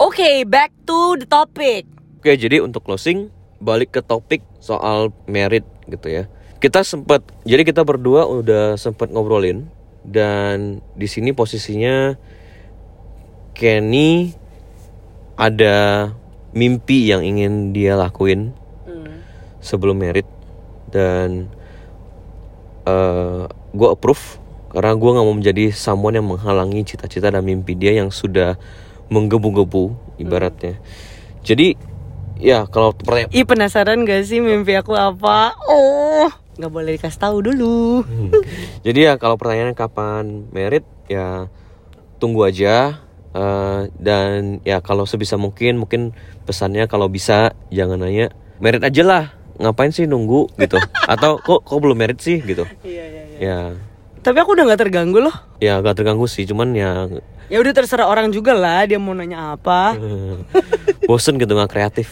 Oke 0.00 0.24
okay, 0.24 0.36
back 0.48 0.72
to 0.88 1.20
the 1.20 1.28
topic. 1.28 1.84
Oke 2.16 2.32
jadi 2.32 2.64
untuk 2.64 2.80
closing 2.80 3.28
balik 3.60 3.92
ke 3.92 4.00
topik 4.00 4.40
soal 4.56 5.12
merit 5.28 5.68
gitu 5.92 6.08
ya 6.08 6.24
kita 6.56 6.80
sempat 6.80 7.20
jadi 7.44 7.62
kita 7.62 7.84
berdua 7.84 8.24
udah 8.24 8.80
sempat 8.80 9.12
ngobrolin 9.12 9.68
dan 10.06 10.80
di 10.96 11.04
sini 11.10 11.36
posisinya 11.36 12.16
Kenny 13.56 14.32
ada 15.36 16.08
mimpi 16.56 17.12
yang 17.12 17.20
ingin 17.20 17.76
dia 17.76 17.96
lakuin 17.96 18.56
hmm. 18.88 19.16
sebelum 19.60 20.00
merit 20.00 20.24
dan 20.88 21.52
uh, 22.88 23.44
eh, 23.44 23.44
gue 23.76 23.88
approve 23.92 24.40
karena 24.72 24.92
gue 24.96 25.10
nggak 25.12 25.26
mau 25.26 25.36
menjadi 25.36 25.64
someone 25.72 26.16
yang 26.16 26.28
menghalangi 26.28 26.84
cita-cita 26.84 27.28
dan 27.28 27.44
mimpi 27.44 27.76
dia 27.76 27.96
yang 27.96 28.12
sudah 28.12 28.60
menggebu-gebu 29.08 29.96
ibaratnya. 30.20 30.76
Hmm. 30.76 30.84
Jadi 31.44 31.76
ya 32.36 32.68
kalau 32.68 32.92
pertanyaan, 32.92 33.32
Ih 33.32 33.46
penasaran 33.48 34.04
gak 34.04 34.28
sih 34.28 34.44
mimpi 34.44 34.76
aku 34.76 34.92
apa? 34.92 35.56
Oh 35.64 36.45
nggak 36.56 36.72
boleh 36.72 36.90
dikasih 36.96 37.20
tahu 37.20 37.36
dulu. 37.44 38.02
Hmm. 38.02 38.32
Jadi 38.86 38.98
ya 39.06 39.20
kalau 39.20 39.36
pertanyaannya 39.36 39.76
kapan 39.76 40.48
merit 40.50 40.84
ya 41.06 41.52
tunggu 42.16 42.48
aja 42.48 43.04
uh, 43.36 43.86
dan 44.00 44.64
ya 44.64 44.80
kalau 44.80 45.04
sebisa 45.04 45.36
mungkin 45.36 45.76
mungkin 45.76 46.16
pesannya 46.48 46.88
kalau 46.88 47.12
bisa 47.12 47.52
jangan 47.68 48.00
nanya 48.00 48.32
merit 48.56 48.80
aja 48.80 49.02
lah 49.04 49.24
ngapain 49.56 49.92
sih 49.92 50.08
nunggu 50.08 50.52
gitu 50.56 50.80
atau 51.12 51.40
kok 51.40 51.64
kok 51.64 51.78
belum 51.80 51.96
merit 51.96 52.18
sih 52.20 52.40
gitu. 52.40 52.64
Iya 52.82 53.04
iya. 53.04 53.22
iya. 53.28 53.38
Ya. 53.40 53.60
Tapi 54.24 54.42
aku 54.42 54.58
udah 54.58 54.64
nggak 54.66 54.80
terganggu 54.88 55.22
loh. 55.22 55.36
Ya 55.62 55.78
nggak 55.78 56.02
terganggu 56.02 56.26
sih 56.26 56.48
cuman 56.48 56.72
ya. 56.74 57.06
Ya 57.46 57.62
udah 57.62 57.70
terserah 57.70 58.10
orang 58.10 58.34
juga 58.34 58.58
lah 58.58 58.82
dia 58.90 58.98
mau 58.98 59.14
nanya 59.14 59.54
apa. 59.54 59.94
Bosen 61.08 61.38
gitu 61.38 61.54
nggak 61.54 61.70
kreatif. 61.70 62.10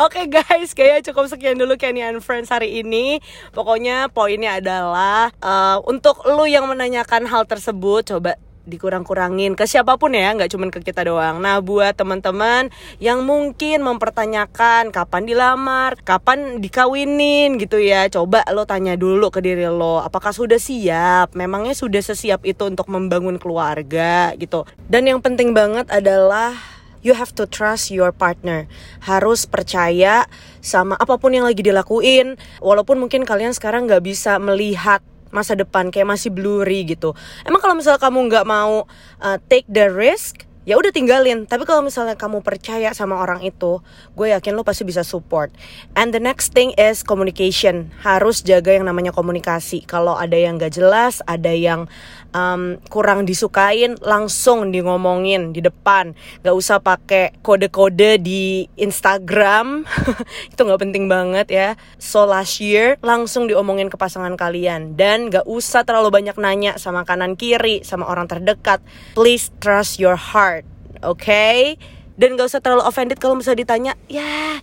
Oke 0.00 0.24
okay 0.24 0.42
guys, 0.42 0.72
kayaknya 0.72 1.12
cukup 1.12 1.28
sekian 1.28 1.60
dulu 1.60 1.76
Kenny 1.76 2.00
and 2.00 2.24
Friends 2.24 2.48
hari 2.48 2.80
ini. 2.80 3.20
Pokoknya 3.52 4.08
poinnya 4.08 4.56
adalah 4.56 5.34
uh, 5.42 5.82
untuk 5.84 6.24
lu 6.24 6.48
yang 6.48 6.64
menanyakan 6.70 7.28
hal 7.28 7.44
tersebut, 7.44 8.08
coba 8.08 8.40
dikurang-kurangin 8.70 9.58
ke 9.58 9.64
siapa 9.66 9.96
pun 9.96 10.14
ya 10.14 10.30
nggak 10.36 10.50
cuma 10.52 10.70
ke 10.70 10.80
kita 10.84 11.04
doang. 11.08 11.42
Nah 11.42 11.58
buat 11.58 11.96
teman-teman 11.98 12.70
yang 13.02 13.26
mungkin 13.26 13.82
mempertanyakan 13.82 14.94
kapan 14.94 15.22
dilamar 15.26 15.98
kapan 16.06 16.62
dikawinin 16.62 17.58
gitu 17.58 17.82
ya 17.82 18.06
coba 18.12 18.46
lo 18.54 18.68
tanya 18.68 18.94
dulu 18.94 19.32
ke 19.32 19.42
diri 19.42 19.66
lo 19.66 20.00
apakah 20.00 20.30
sudah 20.30 20.62
siap? 20.62 21.34
Memangnya 21.34 21.74
sudah 21.74 22.00
sesiap 22.00 22.46
itu 22.46 22.62
untuk 22.68 22.86
membangun 22.86 23.36
keluarga 23.42 24.32
gitu? 24.38 24.68
Dan 24.86 25.10
yang 25.10 25.18
penting 25.18 25.50
banget 25.56 25.90
adalah 25.90 26.54
you 27.00 27.16
have 27.16 27.32
to 27.36 27.44
trust 27.48 27.92
your 27.92 28.12
partner. 28.12 28.68
Harus 29.04 29.44
percaya 29.44 30.28
sama 30.60 30.96
apa 30.96 31.16
pun 31.16 31.32
yang 31.32 31.44
lagi 31.48 31.64
dilakuin. 31.64 32.36
Walaupun 32.60 33.00
mungkin 33.00 33.24
kalian 33.24 33.52
sekarang 33.56 33.88
nggak 33.88 34.04
bisa 34.04 34.36
melihat 34.40 35.00
masa 35.30 35.54
depan 35.54 35.88
kayak 35.94 36.10
masih 36.10 36.30
blurry 36.30 36.84
gitu. 36.84 37.14
Emang 37.46 37.62
kalau 37.62 37.78
misalnya 37.78 38.02
kamu 38.02 38.18
nggak 38.28 38.46
mau 38.46 38.84
uh, 39.22 39.38
take 39.46 39.66
the 39.70 39.86
risk, 39.86 40.50
ya 40.68 40.76
udah 40.76 40.92
tinggalin 40.92 41.48
tapi 41.48 41.64
kalau 41.64 41.80
misalnya 41.80 42.20
kamu 42.20 42.44
percaya 42.44 42.92
sama 42.92 43.16
orang 43.16 43.40
itu 43.40 43.80
gue 44.12 44.28
yakin 44.28 44.52
lo 44.52 44.60
pasti 44.60 44.84
bisa 44.84 45.00
support 45.00 45.48
and 45.96 46.12
the 46.12 46.20
next 46.20 46.52
thing 46.52 46.76
is 46.76 47.00
communication 47.00 47.88
harus 48.04 48.44
jaga 48.44 48.76
yang 48.76 48.84
namanya 48.84 49.08
komunikasi 49.08 49.80
kalau 49.88 50.20
ada 50.20 50.36
yang 50.36 50.60
gak 50.60 50.76
jelas 50.76 51.24
ada 51.24 51.48
yang 51.48 51.88
um, 52.32 52.76
kurang 52.90 53.26
disukain 53.28 53.98
langsung 54.02 54.74
di 54.74 54.82
ngomongin 54.82 55.54
di 55.54 55.60
depan. 55.62 56.14
Gak 56.42 56.56
usah 56.56 56.78
pakai 56.82 57.36
kode-kode 57.44 58.18
di 58.22 58.66
Instagram. 58.78 59.86
Itu 60.52 60.60
nggak 60.66 60.80
penting 60.80 61.06
banget 61.06 61.46
ya. 61.50 61.68
So 62.00 62.26
last 62.26 62.58
year 62.58 62.98
langsung 63.02 63.46
diomongin 63.46 63.90
ke 63.90 63.96
pasangan 63.98 64.34
kalian. 64.34 64.98
Dan 64.98 65.30
gak 65.30 65.46
usah 65.46 65.86
terlalu 65.86 66.10
banyak 66.10 66.36
nanya 66.38 66.76
sama 66.80 67.06
kanan 67.06 67.38
kiri 67.38 67.82
sama 67.86 68.06
orang 68.06 68.26
terdekat. 68.26 68.82
Please 69.14 69.50
trust 69.62 70.02
your 70.02 70.18
heart 70.18 70.66
oke 71.04 71.20
okay? 71.20 71.80
dan 72.20 72.36
gak 72.36 72.52
usah 72.52 72.60
terlalu 72.60 72.84
offended 72.84 73.16
kalau 73.16 73.36
misalnya 73.36 73.64
ditanya 73.64 73.92
ya 74.06 74.60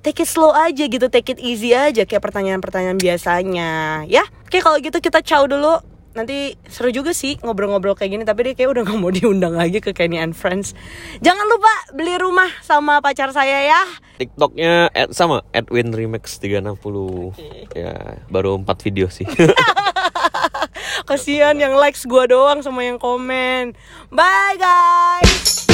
take 0.00 0.22
it 0.22 0.30
slow 0.30 0.54
aja 0.54 0.86
gitu 0.86 1.10
take 1.12 1.36
it 1.36 1.40
easy 1.42 1.76
aja. 1.76 2.08
Kayak 2.08 2.24
pertanyaan-pertanyaan 2.24 2.96
biasanya 2.96 3.70
ya? 4.08 4.24
Oke 4.48 4.64
kalau 4.64 4.80
gitu 4.80 4.96
kita 4.96 5.20
ciao 5.20 5.44
dulu 5.44 5.76
nanti 6.10 6.58
seru 6.66 6.90
juga 6.90 7.14
sih 7.14 7.38
ngobrol-ngobrol 7.38 7.94
kayak 7.94 8.10
gini 8.10 8.24
tapi 8.26 8.50
dia 8.50 8.54
kayak 8.58 8.70
udah 8.74 8.82
nggak 8.86 8.98
mau 8.98 9.12
diundang 9.14 9.54
lagi 9.54 9.78
ke 9.78 9.94
Kenny 9.94 10.18
and 10.18 10.34
Friends. 10.34 10.74
Jangan 11.22 11.46
lupa 11.46 11.72
beli 11.94 12.14
rumah 12.18 12.50
sama 12.62 12.98
pacar 12.98 13.30
saya 13.30 13.66
ya. 13.66 13.82
Tiktoknya 14.18 14.90
at, 14.92 15.14
sama 15.16 15.46
Edwin 15.54 15.94
Remix 15.94 16.36
360 16.42 17.32
okay. 17.34 17.64
ya 17.72 17.94
baru 18.28 18.58
empat 18.60 18.82
video 18.84 19.08
sih. 19.08 19.26
Kasihan 21.08 21.56
yang 21.58 21.74
likes 21.74 22.06
gua 22.06 22.26
doang 22.28 22.62
sama 22.62 22.86
yang 22.86 22.98
komen. 23.00 23.74
Bye 24.12 24.56
guys. 24.60 25.66